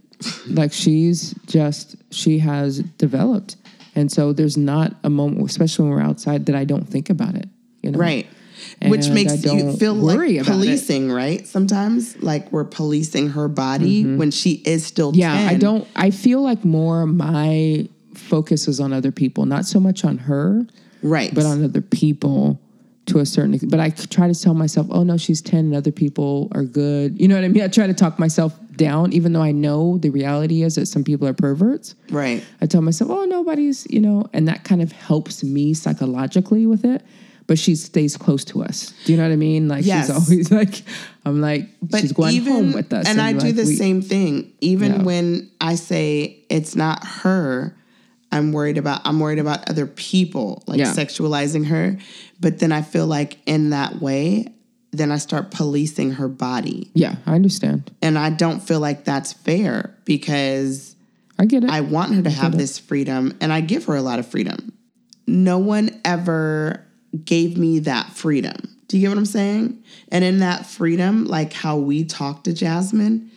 like 0.48 0.74
she's 0.74 1.34
just 1.46 1.96
she 2.12 2.40
has 2.40 2.80
developed, 2.80 3.56
and 3.96 4.12
so 4.12 4.34
there's 4.34 4.58
not 4.58 4.94
a 5.04 5.10
moment, 5.10 5.50
especially 5.50 5.88
when 5.88 5.94
we're 5.98 6.02
outside, 6.04 6.46
that 6.48 6.56
I 6.56 6.64
don't 6.66 6.88
think 6.88 7.10
about 7.10 7.36
it. 7.36 7.48
You 7.84 7.92
know, 7.92 8.00
Right. 8.00 8.28
Which 8.88 9.10
makes 9.10 9.44
you 9.46 9.74
feel 9.78 9.94
like 9.94 10.44
policing, 10.46 11.12
right? 11.12 11.46
Sometimes, 11.48 12.22
like 12.24 12.52
we're 12.52 12.64
policing 12.66 13.30
her 13.30 13.48
body 13.48 14.04
when 14.16 14.32
she 14.32 14.54
is 14.66 14.86
still 14.86 15.12
Mm-hmm. 15.12 15.20
Yeah, 15.22 15.38
10. 15.38 15.50
I 15.50 15.54
don't. 15.58 15.88
I 15.96 16.10
feel 16.12 16.42
like 16.42 16.66
more 16.66 17.06
my 17.06 17.88
focus 18.16 18.68
is 18.68 18.80
on 18.80 18.94
other 18.94 19.12
people, 19.12 19.46
not 19.46 19.66
so 19.66 19.80
much 19.80 20.04
on 20.04 20.18
her, 20.18 20.66
Right. 21.04 21.34
but 21.34 21.46
on 21.46 21.64
other 21.64 21.82
people 21.82 22.60
to 23.06 23.20
a 23.20 23.26
certain. 23.26 23.54
ex- 23.54 23.64
But 23.64 23.80
I 23.80 23.90
try 23.92 24.28
to 24.28 24.34
tell 24.40 24.56
myself, 24.56 24.88
oh 24.90 25.04
no, 25.04 25.18
she's 25.18 25.42
ten, 25.42 25.66
and 25.66 25.76
other 25.76 25.92
people 25.92 26.50
are 26.54 26.64
good. 26.64 27.20
You 27.22 27.28
know 27.28 27.36
what 27.36 27.44
I 27.44 27.48
mean? 27.50 27.64
I 27.64 27.68
try 27.68 27.86
to 27.88 27.94
talk 27.94 28.18
myself 28.20 28.54
down, 28.78 29.12
even 29.14 29.34
though 29.34 29.42
I 29.42 29.52
know 29.52 29.98
the 29.98 30.10
reality 30.10 30.64
is 30.64 30.76
that 30.76 30.86
some 30.88 31.04
people 31.04 31.28
are 31.28 31.34
perverts. 31.34 31.96
right. 32.10 32.44
I 32.62 32.66
tell 32.68 32.82
myself, 32.82 33.10
oh, 33.12 33.26
nobody's, 33.26 33.86
you 33.90 34.00
know, 34.00 34.30
and 34.34 34.48
that 34.48 34.64
kind 34.64 34.82
of 34.82 34.92
helps 34.92 35.44
me 35.44 35.74
psychologically 35.74 36.66
with 36.66 36.86
it. 36.86 37.02
But 37.48 37.58
she 37.58 37.76
stays 37.76 38.18
close 38.18 38.44
to 38.46 38.62
us. 38.62 38.94
Do 39.06 39.14
you 39.14 39.18
know 39.18 39.24
what 39.24 39.32
I 39.32 39.38
mean? 39.38 39.68
Like 39.70 39.86
Yes. 39.86 40.08
she's 40.08 40.16
always 40.16 40.52
like, 40.62 40.84
I'm 41.26 41.40
like, 41.42 41.70
But 41.82 42.02
she's 42.02 42.12
going 42.12 42.34
even, 42.36 42.54
home 42.54 42.74
with 42.74 42.92
us. 42.92 43.08
And, 43.08 43.22
I 43.22 43.32
do 43.34 43.40
like, 43.40 43.56
the 43.56 43.64
we- 43.64 43.76
same 43.76 44.02
thing. 44.02 44.52
Even 44.60 44.92
Yeah. 44.94 45.04
when 45.04 45.50
I 45.62 45.76
say 45.76 46.44
it's 46.50 46.76
not 46.76 47.06
her, 47.06 47.74
I'm 48.34 48.52
worried 48.52 48.78
about 48.78 49.00
I'm 49.06 49.22
worried 49.22 49.40
about 49.40 49.70
other 49.70 49.88
people 49.88 50.62
like 50.68 50.80
Yeah. 50.80 50.94
sexualizing 50.94 51.68
her. 51.68 51.98
But 52.42 52.60
then 52.60 52.74
I 52.74 52.82
feel 52.82 53.08
like 53.08 53.38
in 53.46 53.70
that 53.70 54.02
way, 54.02 54.48
then 54.92 55.12
I 55.12 55.18
start 55.18 55.52
policing 55.52 56.12
her 56.12 56.28
body. 56.28 56.92
Yeah, 56.94 57.16
I 57.26 57.36
understand. 57.36 57.92
And 58.02 58.18
I 58.18 58.30
don't 58.30 58.62
feel 58.62 58.80
like 58.80 59.04
that's 59.04 59.34
fair 59.34 59.96
because 60.06 60.96
I 61.38 61.46
get 61.46 61.64
it. 61.64 61.70
I 61.70 61.82
want 61.82 62.16
her 62.16 62.22
to 62.24 62.30
have 62.30 62.58
this 62.58 62.80
freedom 62.80 63.38
and 63.42 63.52
I 63.54 63.62
give 63.62 63.86
her 63.86 63.96
a 63.96 64.02
lot 64.02 64.20
of 64.20 64.28
freedom. 64.28 64.74
No 65.28 65.58
one 65.58 66.02
ever 66.06 66.86
gave 67.24 67.58
me 67.58 67.80
that 67.80 68.12
freedom. 68.14 68.78
Do 68.88 68.98
you 68.98 69.02
get 69.02 69.10
what 69.10 69.18
I'm 69.18 69.26
saying? 69.26 69.84
And 70.10 70.24
in 70.24 70.40
that 70.40 70.66
freedom, 70.66 71.26
like 71.26 71.52
how 71.52 71.78
we 71.78 72.06
talked 72.06 72.46
to 72.46 72.54
Jasmine, 72.54 73.32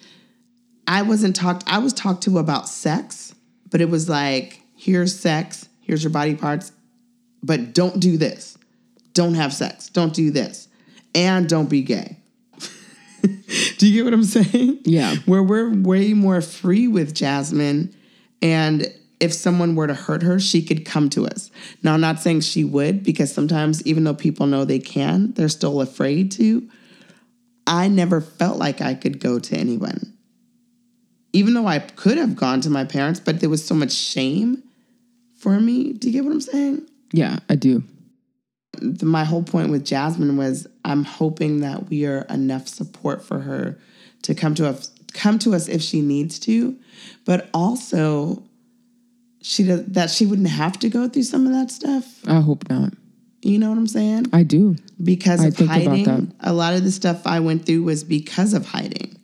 I 0.86 1.02
wasn't 1.02 1.34
talked, 1.34 1.64
I 1.66 1.78
was 1.78 1.92
talked 1.92 2.22
to 2.24 2.38
about 2.38 2.68
sex, 2.68 3.34
but 3.70 3.80
it 3.80 3.90
was 3.90 4.08
like, 4.08 4.62
here's 4.76 5.18
sex, 5.18 5.68
here's 5.80 6.04
your 6.04 6.12
body 6.12 6.34
parts, 6.34 6.72
but 7.42 7.74
don't 7.74 7.98
do 7.98 8.16
this. 8.16 8.56
Don't 9.12 9.34
have 9.34 9.52
sex. 9.52 9.88
Don't 9.88 10.14
do 10.14 10.30
this. 10.30 10.68
And 11.14 11.48
don't 11.48 11.68
be 11.68 11.82
gay. 11.82 12.16
do 13.78 13.88
you 13.88 13.94
get 13.94 14.04
what 14.04 14.14
I'm 14.14 14.24
saying? 14.24 14.80
Yeah. 14.84 15.16
Where 15.26 15.42
we're 15.42 15.74
way 15.74 16.14
more 16.14 16.40
free 16.40 16.88
with 16.88 17.14
Jasmine. 17.14 17.94
And 18.42 18.92
if 19.18 19.34
someone 19.34 19.74
were 19.74 19.86
to 19.86 19.94
hurt 19.94 20.22
her, 20.22 20.40
she 20.40 20.62
could 20.62 20.84
come 20.84 21.10
to 21.10 21.26
us. 21.26 21.50
Now, 21.82 21.94
I'm 21.94 22.00
not 22.00 22.20
saying 22.20 22.40
she 22.40 22.64
would, 22.64 23.02
because 23.02 23.32
sometimes, 23.32 23.86
even 23.86 24.04
though 24.04 24.14
people 24.14 24.46
know 24.46 24.64
they 24.64 24.78
can, 24.78 25.32
they're 25.32 25.48
still 25.48 25.80
afraid 25.80 26.32
to. 26.32 26.68
I 27.66 27.88
never 27.88 28.20
felt 28.20 28.56
like 28.58 28.80
I 28.80 28.94
could 28.94 29.20
go 29.20 29.38
to 29.38 29.56
anyone. 29.56 30.16
Even 31.32 31.54
though 31.54 31.66
I 31.66 31.78
could 31.78 32.18
have 32.18 32.34
gone 32.34 32.60
to 32.62 32.70
my 32.70 32.84
parents, 32.84 33.20
but 33.20 33.40
there 33.40 33.50
was 33.50 33.64
so 33.64 33.74
much 33.74 33.92
shame 33.92 34.62
for 35.36 35.60
me. 35.60 35.92
Do 35.92 36.08
you 36.08 36.14
get 36.14 36.24
what 36.24 36.32
I'm 36.32 36.40
saying? 36.40 36.86
yeah, 37.12 37.38
I 37.48 37.56
do. 37.56 37.82
The, 38.72 39.06
my 39.06 39.24
whole 39.24 39.42
point 39.42 39.70
with 39.70 39.84
Jasmine 39.84 40.36
was 40.36 40.66
I'm 40.84 41.04
hoping 41.04 41.60
that 41.60 41.88
we 41.88 42.06
are 42.06 42.22
enough 42.22 42.68
support 42.68 43.24
for 43.24 43.40
her 43.40 43.78
to 44.22 44.34
come 44.34 44.54
to 44.56 44.68
us 44.68 44.90
come 45.12 45.38
to 45.40 45.54
us 45.54 45.68
if 45.68 45.82
she 45.82 46.00
needs 46.00 46.38
to, 46.38 46.78
but 47.24 47.48
also 47.52 48.44
she 49.42 49.64
does 49.64 49.84
that 49.86 50.10
she 50.10 50.26
wouldn't 50.26 50.48
have 50.48 50.78
to 50.80 50.88
go 50.88 51.08
through 51.08 51.24
some 51.24 51.46
of 51.46 51.52
that 51.52 51.70
stuff. 51.70 52.20
I 52.26 52.40
hope 52.40 52.68
not. 52.68 52.92
You 53.42 53.58
know 53.58 53.70
what 53.70 53.78
I'm 53.78 53.86
saying? 53.86 54.26
I 54.32 54.42
do. 54.42 54.76
Because 55.02 55.40
I 55.40 55.46
of 55.46 55.56
hiding. 55.56 56.34
A 56.40 56.52
lot 56.52 56.74
of 56.74 56.84
the 56.84 56.92
stuff 56.92 57.26
I 57.26 57.40
went 57.40 57.64
through 57.64 57.84
was 57.84 58.04
because 58.04 58.52
of 58.52 58.66
hiding. 58.66 59.18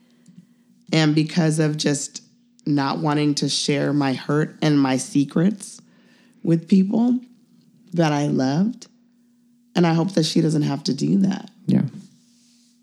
And 0.92 1.14
because 1.14 1.58
of 1.58 1.76
just 1.76 2.22
not 2.64 2.98
wanting 2.98 3.34
to 3.36 3.48
share 3.48 3.92
my 3.92 4.14
hurt 4.14 4.56
and 4.62 4.80
my 4.80 4.96
secrets 4.96 5.80
with 6.42 6.68
people 6.68 7.20
that 7.92 8.12
I 8.12 8.26
loved. 8.28 8.86
And 9.76 9.86
I 9.86 9.92
hope 9.94 10.12
that 10.14 10.24
she 10.24 10.40
doesn't 10.40 10.62
have 10.62 10.82
to 10.84 10.94
do 10.94 11.18
that. 11.18 11.50
Yeah. 11.66 11.82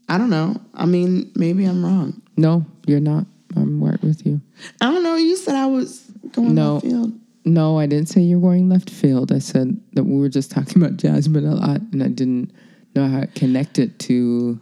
I 0.07 0.17
don't 0.17 0.29
know. 0.29 0.61
I 0.73 0.85
mean, 0.85 1.31
maybe 1.35 1.65
I'm 1.65 1.83
wrong. 1.83 2.21
No, 2.37 2.65
you're 2.85 2.99
not. 2.99 3.25
I'm 3.55 3.83
right 3.83 4.01
with 4.03 4.25
you. 4.25 4.39
I 4.79 4.91
don't 4.91 5.03
know. 5.03 5.15
You 5.15 5.35
said 5.35 5.55
I 5.55 5.65
was 5.65 6.01
going 6.31 6.53
No. 6.55 6.75
left 6.75 6.85
field. 6.85 7.13
No, 7.45 7.77
I 7.79 7.87
didn't 7.87 8.07
say 8.09 8.21
you're 8.21 8.39
going 8.39 8.69
left 8.69 8.89
field. 8.89 9.31
I 9.31 9.39
said 9.39 9.77
that 9.93 10.03
we 10.05 10.17
were 10.19 10.29
just 10.29 10.51
talking 10.51 10.81
about 10.81 10.97
Jasmine 10.97 11.45
a 11.45 11.55
lot, 11.55 11.81
and 11.91 12.01
I 12.01 12.07
didn't 12.07 12.51
know 12.95 13.07
how 13.07 13.19
it 13.19 13.35
connected 13.35 13.99
to 13.99 14.59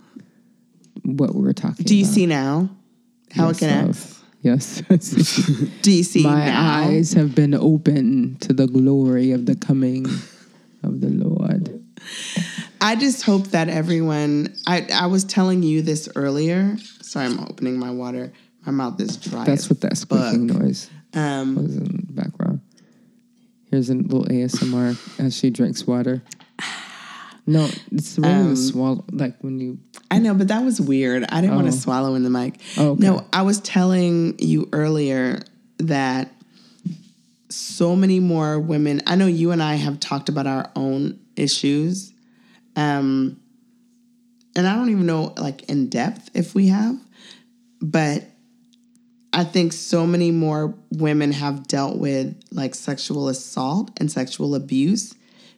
what 1.03 1.35
we 1.35 1.41
were 1.41 1.53
talking 1.53 1.85
Do 1.85 1.95
you 1.95 2.03
about. 2.05 2.13
see 2.13 2.25
now 2.25 2.69
how 3.31 3.47
Yes, 3.47 3.55
it 3.55 3.59
connects? 3.59 4.21
Yes. 4.41 4.81
Do 5.81 5.91
you 5.91 6.03
see 6.03 6.23
My 6.23 6.45
now? 6.45 6.83
eyes 6.87 7.13
have 7.13 7.35
been 7.35 7.53
open 7.53 8.37
to 8.39 8.53
the 8.53 8.67
glory 8.67 9.31
of 9.31 9.45
the 9.45 9.55
coming 9.55 10.05
of 10.83 11.01
the 11.01 11.09
Lord. 11.09 11.80
I 12.79 12.95
just 12.95 13.23
hope 13.23 13.47
that 13.49 13.69
everyone. 13.69 14.55
I 14.67 14.87
I 14.93 15.05
was 15.07 15.23
telling 15.23 15.63
you 15.63 15.81
this 15.81 16.09
earlier. 16.15 16.77
Sorry, 17.01 17.25
I'm 17.25 17.39
opening 17.41 17.77
my 17.77 17.91
water. 17.91 18.31
My 18.65 18.71
mouth 18.71 18.99
is 19.01 19.17
dry. 19.17 19.43
That's 19.43 19.69
what 19.69 19.81
that 19.81 19.97
squeaking 19.97 20.47
noise 20.47 20.89
Um, 21.13 21.55
was 21.55 21.75
in 21.75 21.83
the 22.07 22.13
background. 22.13 22.61
Here's 23.69 23.89
a 23.89 23.95
little 23.95 24.25
ASMR 24.25 24.97
as 25.19 25.35
she 25.35 25.49
drinks 25.49 25.85
water. 25.87 26.21
No, 27.47 27.67
it's 27.91 28.19
really 28.19 28.33
Um, 28.33 28.55
swallow. 28.55 29.03
Like 29.11 29.37
when 29.41 29.59
you 29.59 29.79
I 30.11 30.19
know, 30.19 30.33
but 30.35 30.49
that 30.49 30.63
was 30.63 30.79
weird. 30.79 31.25
I 31.29 31.41
didn't 31.41 31.55
want 31.55 31.67
Oh. 31.67 31.71
to 31.71 31.77
swallow 31.77 32.13
in 32.15 32.23
the 32.23 32.29
mic. 32.29 32.59
Oh, 32.77 32.89
okay. 32.89 33.03
No, 33.03 33.25
I 33.33 33.41
was 33.43 33.59
telling 33.61 34.35
you 34.39 34.67
earlier 34.73 35.39
that 35.79 36.31
so 37.49 37.95
many 37.95 38.19
more 38.19 38.59
women. 38.59 39.01
I 39.07 39.15
know 39.15 39.25
you 39.27 39.51
and 39.51 39.61
I 39.63 39.75
have 39.75 39.99
talked 39.99 40.29
about 40.29 40.47
our 40.47 40.69
own 40.75 41.19
issues, 41.41 42.13
Um, 42.75 43.37
and 44.55 44.65
I 44.67 44.75
don't 44.75 44.89
even 44.89 45.05
know, 45.05 45.33
like, 45.37 45.63
in 45.69 45.89
depth 45.89 46.29
if 46.33 46.55
we 46.55 46.67
have, 46.67 46.97
but 47.81 48.23
I 49.33 49.43
think 49.43 49.73
so 49.73 50.05
many 50.05 50.31
more 50.31 50.73
women 50.91 51.31
have 51.31 51.67
dealt 51.67 51.97
with 51.97 52.35
like 52.51 52.75
sexual 52.75 53.29
assault 53.29 53.91
and 53.97 54.11
sexual 54.11 54.55
abuse 54.55 55.13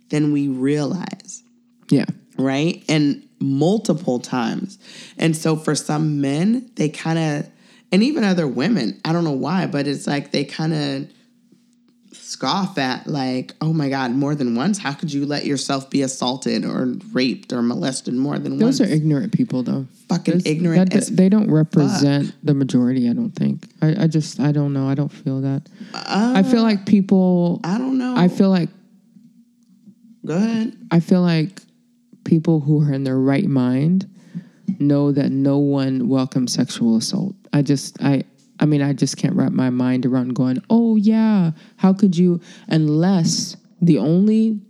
than 0.10 0.32
we 0.32 0.48
realize, 0.48 1.44
Yeah. 1.90 2.06
right? 2.38 2.84
And 2.88 3.24
multiple 3.40 4.20
times. 4.20 4.78
And 5.18 5.36
so 5.36 5.56
for 5.56 5.76
some 5.76 6.22
men, 6.22 6.70
they 6.76 6.90
kind 6.90 7.18
of, 7.20 7.50
and 7.92 8.04
even 8.04 8.24
other 8.24 8.48
women, 8.48 9.00
I 9.06 9.12
don't 9.12 9.24
know 9.24 9.32
why, 9.32 9.66
but 9.68 9.88
it's 9.88 10.08
like 10.08 10.32
they 10.32 10.46
kind 10.46 10.74
of 10.74 11.08
scoff 12.34 12.78
at 12.80 13.06
like, 13.08 13.54
oh 13.62 13.72
my 13.72 13.90
God, 13.90 14.12
more 14.12 14.34
than 14.36 14.56
once? 14.56 14.80
How 14.80 14.92
could 14.92 15.14
you 15.14 15.26
let 15.26 15.46
yourself 15.46 15.90
be 15.90 16.02
assaulted 16.02 16.66
or 16.66 16.96
raped 17.12 17.54
or 17.54 17.62
molested 17.62 18.16
more 18.16 18.40
than 18.40 18.58
Those 18.58 18.64
once? 18.64 18.78
Those 18.80 18.90
are 18.90 18.94
ignorant 18.94 19.32
people, 19.32 19.62
though. 19.64 19.86
Fucking 20.10 20.42
ignorant 20.46 20.92
that- 20.92 21.16
they 21.16 21.30
don't 21.30 21.50
represent 21.50 22.36
the 22.44 22.54
majority. 22.54 23.10
I 23.10 23.14
don't 23.14 23.32
think. 23.32 23.68
I, 23.82 24.04
I 24.04 24.08
just. 24.08 24.40
I 24.40 24.52
don't 24.52 24.74
know. 24.74 24.90
I 24.90 24.96
don't 24.96 25.12
feel 25.12 25.42
that. 25.42 25.70
I 25.94 26.44
feel 26.44 26.60
uh, 26.60 26.64
like 26.64 26.86
people. 26.86 27.62
I 27.64 27.78
don't 27.78 27.98
know. 27.98 28.16
I 28.18 28.28
feel 28.28 28.50
like. 28.50 28.70
Go 30.26 30.36
ahead. 30.36 30.76
I 30.92 31.00
feel 31.00 31.22
like 31.22 31.62
people 32.24 32.60
who 32.62 32.82
are 32.82 32.94
in 32.94 33.04
their 33.04 33.20
right 33.20 33.46
mind 33.46 34.10
know 34.80 35.12
that 35.12 35.32
no 35.32 35.58
one 35.58 36.08
welcomes 36.08 36.54
sexual 36.54 36.98
assault. 36.98 37.36
I 37.54 37.62
just. 37.62 38.02
I. 38.02 38.24
I 38.64 38.66
mean, 38.66 38.82
I 38.82 38.94
just 38.94 39.18
can't 39.18 39.36
wrap 39.36 39.52
my 39.52 39.70
mind 39.70 40.06
around 40.06 40.36
going, 40.36 40.64
oh, 40.70 40.96
yeah, 40.96 41.52
how 41.76 41.92
could 41.92 42.16
you? 42.16 42.40
Unless 42.70 43.58
the 43.82 43.98
only 43.98 44.62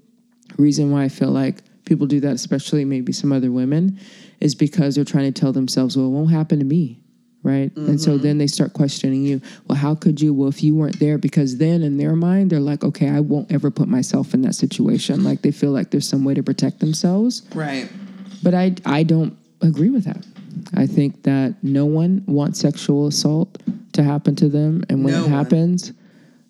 reason 0.57 0.89
why 0.89 1.03
I 1.03 1.09
feel 1.09 1.29
like 1.29 1.61
people 1.85 2.07
do 2.07 2.19
that, 2.21 2.33
especially 2.33 2.85
maybe 2.85 3.13
some 3.13 3.31
other 3.31 3.51
women, 3.51 3.99
is 4.39 4.55
because 4.55 4.95
they're 4.95 5.05
trying 5.05 5.31
to 5.31 5.39
tell 5.39 5.53
themselves, 5.53 5.95
well, 5.95 6.07
it 6.07 6.09
won't 6.09 6.31
happen 6.31 6.57
to 6.57 6.65
me. 6.65 7.01
Right. 7.43 7.75
And 7.75 8.01
so 8.01 8.13
mm-hmm. 8.13 8.23
then 8.23 8.37
they 8.39 8.47
start 8.47 8.73
questioning 8.73 9.21
you. 9.21 9.41
Well, 9.67 9.77
how 9.77 9.93
could 9.93 10.19
you? 10.19 10.33
Well, 10.33 10.49
if 10.49 10.63
you 10.63 10.73
weren't 10.73 10.99
there, 10.99 11.19
because 11.19 11.57
then 11.57 11.83
in 11.83 11.97
their 11.97 12.15
mind, 12.15 12.49
they're 12.49 12.59
like, 12.59 12.83
okay, 12.83 13.09
I 13.09 13.19
won't 13.19 13.51
ever 13.51 13.69
put 13.69 13.89
myself 13.89 14.33
in 14.33 14.41
that 14.41 14.55
situation. 14.55 15.23
Like 15.23 15.43
they 15.43 15.51
feel 15.51 15.71
like 15.71 15.91
there's 15.91 16.07
some 16.07 16.23
way 16.23 16.33
to 16.33 16.41
protect 16.41 16.79
themselves. 16.79 17.43
Right. 17.53 17.91
But 18.41 18.55
I, 18.55 18.73
I 18.85 19.03
don't 19.03 19.37
agree 19.61 19.91
with 19.91 20.05
that. 20.05 20.25
I 20.75 20.87
think 20.87 21.23
that 21.23 21.55
no 21.61 21.85
one 21.85 22.23
wants 22.27 22.59
sexual 22.59 23.07
assault 23.07 23.61
to 23.93 24.03
happen 24.03 24.35
to 24.37 24.49
them. 24.49 24.83
And 24.89 25.03
when 25.03 25.13
No 25.13 25.25
it 25.25 25.29
happens, 25.29 25.93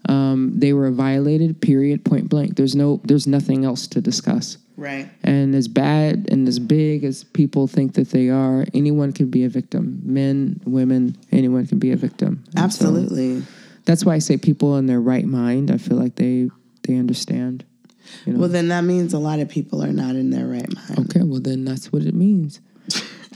um, 0.09 0.53
they 0.55 0.73
were 0.73 0.91
violated, 0.91 1.61
period, 1.61 2.03
point 2.03 2.29
blank. 2.29 2.55
There's 2.55 2.75
no, 2.75 3.01
there's 3.03 3.27
nothing 3.27 3.65
else 3.65 3.87
to 3.87 4.01
discuss. 4.01 4.57
Right. 4.75 5.09
And 5.23 5.53
as 5.55 5.67
bad 5.67 6.27
and 6.31 6.47
as 6.47 6.59
big 6.59 7.03
as 7.03 7.23
people 7.23 7.67
think 7.67 7.93
that 7.93 8.09
they 8.09 8.29
are, 8.29 8.65
anyone 8.73 9.13
can 9.13 9.29
be 9.29 9.43
a 9.43 9.49
victim. 9.49 10.01
Men, 10.03 10.59
women, 10.65 11.17
anyone 11.31 11.67
can 11.67 11.79
be 11.79 11.91
a 11.91 11.95
victim. 11.95 12.43
And 12.47 12.73
so 12.73 12.87
Absolutely. 12.87 13.43
that's 13.85 14.03
why 14.03 14.15
I 14.15 14.19
say 14.19 14.37
people 14.37 14.77
in 14.77 14.87
their 14.87 15.01
right 15.01 15.25
mind. 15.25 15.69
I 15.69 15.77
feel 15.77 15.97
like 15.97 16.15
they 16.15 16.49
they 16.87 16.95
understand. 16.95 17.63
You 18.25 18.33
know. 18.33 18.39
Well, 18.39 18.49
then 18.49 18.67
that 18.69 18.83
means 18.83 19.13
a 19.13 19.19
lot 19.19 19.39
of 19.39 19.47
people 19.47 19.83
are 19.83 19.93
not 19.93 20.15
in 20.15 20.31
their 20.31 20.45
right 20.47 20.73
mind. 20.73 20.99
okay, 20.99 21.23
well 21.23 21.39
then 21.39 21.65
that's 21.65 21.91
what 21.91 22.03
it 22.03 22.15
means. 22.15 22.59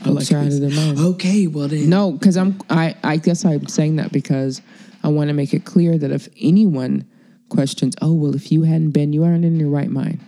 Are 0.08 0.36
out 0.36 0.46
of 0.52 0.60
their. 0.60 1.04
Okay, 1.06 1.46
well 1.46 1.68
then. 1.68 1.88
No, 1.88 2.12
because 2.12 2.36
I'm 2.36 2.58
I, 2.70 2.94
I 3.04 3.16
guess 3.16 3.44
I'm 3.44 3.66
saying 3.66 3.96
that 3.96 4.12
because 4.12 4.62
I 5.02 5.08
want 5.08 5.28
to 5.28 5.34
make 5.34 5.54
it 5.54 5.64
clear 5.64 5.96
that 5.98 6.10
if 6.10 6.28
anyone 6.40 7.04
questions, 7.48 7.94
oh 8.02 8.14
well, 8.14 8.34
if 8.34 8.50
you 8.52 8.62
hadn't 8.62 8.90
been, 8.90 9.12
you 9.12 9.24
aren't 9.24 9.44
in 9.44 9.58
your 9.58 9.70
right 9.70 9.90
mind. 9.90 10.20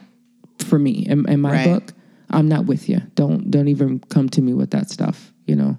For 0.59 0.79
me, 0.79 1.07
in, 1.09 1.29
in 1.29 1.41
my 1.41 1.53
Right. 1.53 1.65
book, 1.65 1.93
I'm 2.31 2.49
not 2.49 2.67
with 2.67 2.89
you. 2.89 3.01
Don't 3.15 3.51
don't 3.51 3.69
even 3.69 3.99
come 4.09 4.29
to 4.31 4.43
me 4.43 4.55
with 4.55 4.71
that 4.71 4.91
stuff. 4.91 5.33
You 5.47 5.57
know. 5.57 5.79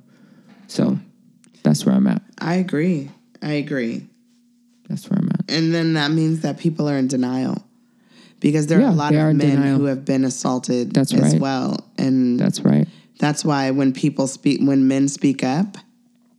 So 0.67 0.97
that's 1.63 1.85
where 1.85 1.95
I'm 1.95 2.07
at. 2.07 2.21
I 2.39 2.55
agree. 2.55 3.09
I 3.41 3.53
agree. 3.53 4.07
That's 4.89 5.09
where 5.09 5.19
I'm 5.19 5.29
at. 5.29 5.49
And 5.49 5.73
then 5.73 5.93
that 5.93 6.11
means 6.11 6.41
that 6.41 6.57
people 6.57 6.89
are 6.89 6.97
in 6.97 7.07
denial 7.07 7.63
because 8.39 8.67
there 8.67 8.79
are 8.79 8.81
Yeah, 8.81 8.91
a 8.91 8.93
lot 8.93 9.13
of 9.13 9.35
men 9.35 9.75
who 9.77 9.85
have 9.85 10.03
been 10.03 10.25
assaulted 10.25 10.91
That's 10.93 11.13
as 11.13 11.33
right. 11.33 11.41
well. 11.41 11.89
And 11.97 12.39
That's 12.39 12.61
right. 12.61 12.80
That's 13.21 13.45
why 13.45 13.69
when 13.71 13.93
people 13.93 14.25
speak, 14.27 14.59
when 14.61 14.87
men 14.87 15.07
speak 15.07 15.43
up, 15.43 15.77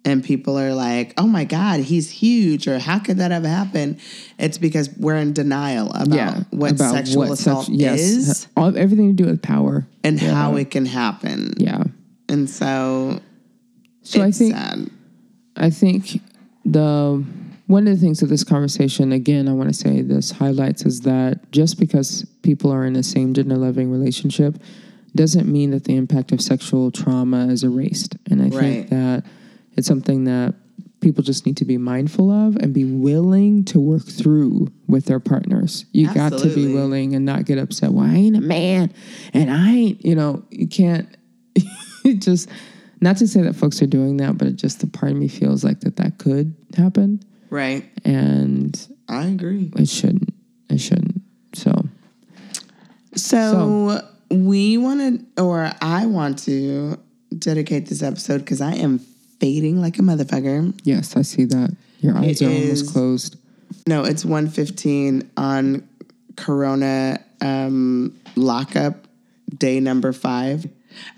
and 0.05 0.23
people 0.25 0.59
are 0.59 0.75
like, 0.75 1.15
"Oh 1.17 1.29
my 1.29 1.45
God, 1.45 1.79
he's 1.81 2.11
huge," 2.11 2.67
or 2.67 2.81
"How 2.81 2.99
could 2.99 3.19
that 3.19 3.31
have 3.31 3.45
happened?" 3.45 4.01
It's 4.37 4.59
because 4.59 4.91
we're 4.99 5.15
in 5.17 5.33
denial 5.33 5.91
about 5.91 6.09
yeah. 6.13 6.43
what 6.51 6.73
about 6.73 6.93
sexual 6.93 7.23
what 7.23 7.31
assault 7.31 7.67
sex- 7.67 7.79
yes. 7.79 8.01
is 8.01 8.49
All, 8.57 8.77
everything 8.77 9.17
to 9.17 9.23
do 9.23 9.31
with 9.31 9.41
power. 9.41 9.87
and 10.03 10.21
Yeah. 10.21 10.35
how 10.35 10.57
it 10.57 10.71
can 10.73 10.85
happen. 10.87 11.55
Yeah. 11.57 11.85
And 12.29 12.51
so, 12.51 13.21
So 14.03 14.23
I 14.23 14.33
think 14.33 14.55
sad. 14.55 14.91
I 15.57 15.71
think 15.71 16.21
the 16.65 17.23
one 17.69 17.87
of 17.87 17.95
the 17.95 18.01
things 18.01 18.23
of 18.23 18.29
this 18.29 18.43
conversation, 18.43 19.13
again, 19.13 19.49
I 19.49 19.53
want 19.53 19.69
to 19.69 19.75
say 19.75 20.03
this 20.03 20.33
highlights 20.33 20.85
is 20.85 21.03
that 21.03 21.53
just 21.53 21.79
because 21.79 22.27
people 22.43 22.73
are 22.73 22.85
in 22.85 22.95
the 22.95 23.05
same 23.05 23.33
gender 23.35 23.57
loving 23.57 23.89
relationship 23.91 24.57
doesn't 25.15 25.47
mean 25.51 25.71
that 25.73 25.85
the 25.85 25.95
impact 25.97 26.33
of 26.33 26.41
sexual 26.41 26.91
trauma 26.91 27.47
is 27.49 27.63
erased. 27.65 28.17
And 28.31 28.41
I 28.41 28.45
Right. 28.47 28.61
think 28.61 28.89
that 28.91 29.25
it's 29.77 29.87
something 29.87 30.25
that 30.25 30.55
people 31.01 31.23
just 31.25 31.45
need 31.47 31.57
to 31.57 31.65
be 31.65 31.77
mindful 31.79 32.31
of 32.31 32.57
and 32.57 32.73
be 32.73 32.85
willing 32.85 33.65
to 33.65 33.81
work 33.81 34.05
through 34.07 34.69
with 34.87 35.07
their 35.07 35.19
partners. 35.21 35.85
You 35.93 36.07
got 36.15 36.39
to 36.39 36.49
be 36.55 36.69
willing 36.69 37.15
and 37.15 37.25
not 37.27 37.45
get 37.45 37.59
upset. 37.59 37.93
Well, 37.93 38.07
I 38.07 38.15
ain't 38.15 38.37
a 38.37 38.41
man 38.41 38.93
and 39.35 39.51
I 39.51 39.71
ain't, 39.73 40.05
you 40.05 40.15
know, 40.15 40.45
you 40.51 40.69
can't 40.69 41.09
just 42.19 42.49
not 43.01 43.17
to 43.17 43.27
say 43.27 43.43
that 43.43 43.57
folks 43.57 43.83
are 43.83 43.87
doing 43.87 44.19
that, 44.19 44.39
but 44.39 44.47
it 44.47 44.57
just 44.57 44.79
the 44.81 44.87
part 44.87 45.11
of 45.13 45.19
me 45.19 45.27
feels 45.29 45.65
like 45.65 45.81
that 45.81 45.97
that 45.97 46.19
could 46.19 46.55
happen 46.77 47.21
Right. 47.51 47.85
and 48.05 48.79
I 49.09 49.27
agree. 49.27 49.73
it 49.77 49.89
shouldn't. 49.89 50.33
It 50.71 50.79
shouldn't. 50.79 51.21
So, 51.55 51.85
So, 53.15 54.01
we 54.33 54.77
want 54.79 55.35
to, 55.37 55.43
or 55.43 55.71
I 55.81 56.07
want 56.07 56.39
to 56.41 56.99
dedicate 57.39 57.87
this 57.87 58.03
episode 58.03 58.39
because 58.39 58.61
I 58.61 58.75
am 58.75 58.99
fading 58.99 59.81
like 59.81 59.99
a 59.99 60.03
motherfucker. 60.03 60.79
yes, 60.85 61.17
I 61.17 61.23
see 61.23 61.45
that. 61.47 61.75
Your 62.01 62.17
eyes 62.17 62.41
It 62.41 62.47
are 62.47 62.51
is- 62.51 62.81
almost 62.83 62.93
closed. 62.93 63.37
No, 63.87 64.05
it's 64.05 64.25
115 64.25 65.31
on 65.37 65.89
Corona 66.37 67.19
um, 67.41 68.17
lockup 68.37 69.07
day 69.57 69.81
number 69.81 70.13
five. 70.13 70.67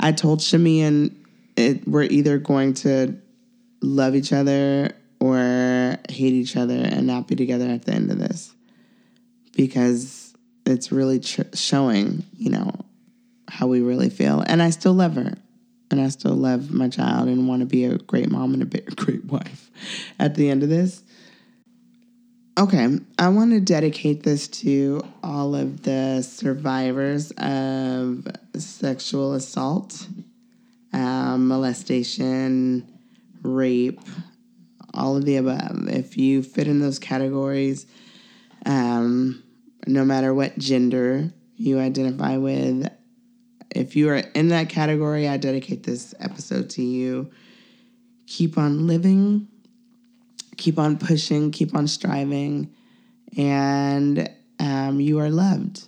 I 0.01 0.13
told 0.13 0.41
Shami 0.41 0.79
and 0.81 1.25
it, 1.57 1.87
we're 1.87 2.05
either 2.05 2.39
going 2.39 2.75
to 2.75 3.15
love 3.83 4.15
each 4.15 4.33
other 4.33 4.93
or 5.21 5.99
hate 6.09 6.33
each 6.33 6.57
other 6.57 6.75
and 6.77 7.07
not 7.07 7.27
be 7.29 7.35
together 7.37 7.67
at 7.67 7.85
the 7.85 7.93
end 7.93 8.11
of 8.11 8.19
this 8.19 8.55
because 9.53 10.35
it's 10.67 10.91
really 10.93 11.21
ch- 11.21 11.41
showing, 11.55 12.25
you 12.39 12.51
know, 12.51 12.73
how 13.55 13.69
we 13.69 13.81
really 13.81 14.11
feel. 14.11 14.43
And 14.47 14.61
I 14.61 14.71
still 14.71 14.95
love 14.95 15.15
her. 15.15 15.35
And 15.91 16.01
I 16.01 16.09
still 16.09 16.35
love 16.35 16.73
my 16.73 16.89
child 16.89 17.29
and 17.29 17.47
want 17.47 17.61
to 17.61 17.67
be 17.67 17.85
a 17.85 17.99
great 17.99 18.29
mom 18.29 18.53
and 18.53 18.63
a 18.63 18.81
great 18.97 19.25
wife 19.27 19.71
at 20.19 20.35
the 20.35 20.51
end 20.51 20.65
of 20.65 20.69
this. 20.69 21.03
Okay, 22.59 22.99
I 23.19 23.29
want 23.29 23.53
to 23.53 23.61
dedicate 23.61 24.23
this 24.23 24.49
to 24.49 25.03
all 25.23 25.55
of 25.55 25.83
the 25.83 26.23
survivors 26.23 27.33
of 27.33 28.27
sexual 28.57 29.35
assault, 29.35 30.07
um, 30.93 31.49
molestation, 31.49 32.89
rape, 33.43 34.01
all 34.93 35.17
of 35.17 35.25
the 35.25 35.37
above. 35.37 35.89
If 35.89 36.17
you 36.17 36.43
fit 36.43 36.67
in 36.67 36.81
those 36.81 37.01
categories, 37.01 37.87
um, 38.67 39.43
no 39.87 40.05
matter 40.05 40.33
what 40.33 40.57
gender 40.59 41.33
you 41.57 41.79
identify 41.79 42.37
with, 42.37 42.89
if 43.75 43.97
you 43.97 44.09
are 44.11 44.17
in 44.17 44.49
that 44.49 44.69
category, 44.69 45.29
I 45.29 45.37
dedicate 45.37 45.83
this 45.83 46.15
episode 46.21 46.71
to 46.71 46.83
you. 46.83 47.31
Keep 48.27 48.57
on 48.57 48.87
living 48.87 49.49
keep 50.57 50.79
on 50.79 50.97
pushing, 50.97 51.51
keep 51.51 51.75
on 51.75 51.87
striving, 51.87 52.71
and 53.37 54.31
um, 54.59 55.01
you 55.01 55.19
are 55.19 55.31
loved. 55.31 55.87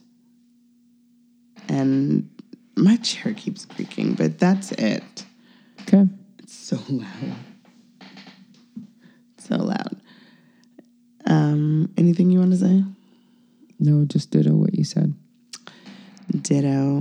And 1.69 2.31
my 2.77 2.97
chair 2.97 3.35
keeps 3.35 3.65
creaking, 3.65 4.15
but 4.15 4.39
that's 4.39 4.73
it. 4.73 5.25
Okay. 5.83 6.07
It's 6.41 6.55
so 6.55 6.79
loud. 6.89 7.37
So 9.39 9.57
loud. 9.57 10.01
Um, 11.27 11.93
anything 11.97 12.31
you 12.31 12.39
want 12.39 12.53
to 12.53 12.59
say? 12.59 12.85
No, 13.79 14.05
just 14.05 14.31
ditto 14.31 14.53
what 14.55 14.75
you 14.75 14.85
said. 14.85 15.15
Ditto. 16.43 17.01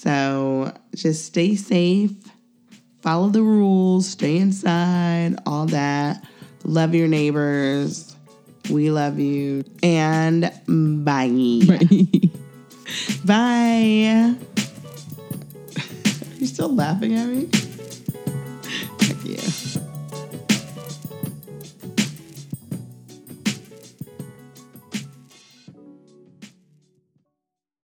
So 0.00 0.72
just 0.94 1.26
stay 1.26 1.56
safe, 1.56 2.12
follow 3.02 3.28
the 3.28 3.42
rules, 3.42 4.08
stay 4.08 4.38
inside, 4.38 5.36
all 5.44 5.66
that. 5.66 6.24
Love 6.64 6.94
your 6.94 7.06
neighbors. 7.06 8.16
We 8.70 8.90
love 8.90 9.18
you. 9.18 9.62
And 9.82 10.50
bye. 11.04 11.28
Bye. 11.66 11.80
Bye. 13.26 14.36
You're 16.38 16.48
still 16.48 16.74
laughing 16.74 17.14
at 17.16 17.28
me? 17.28 17.69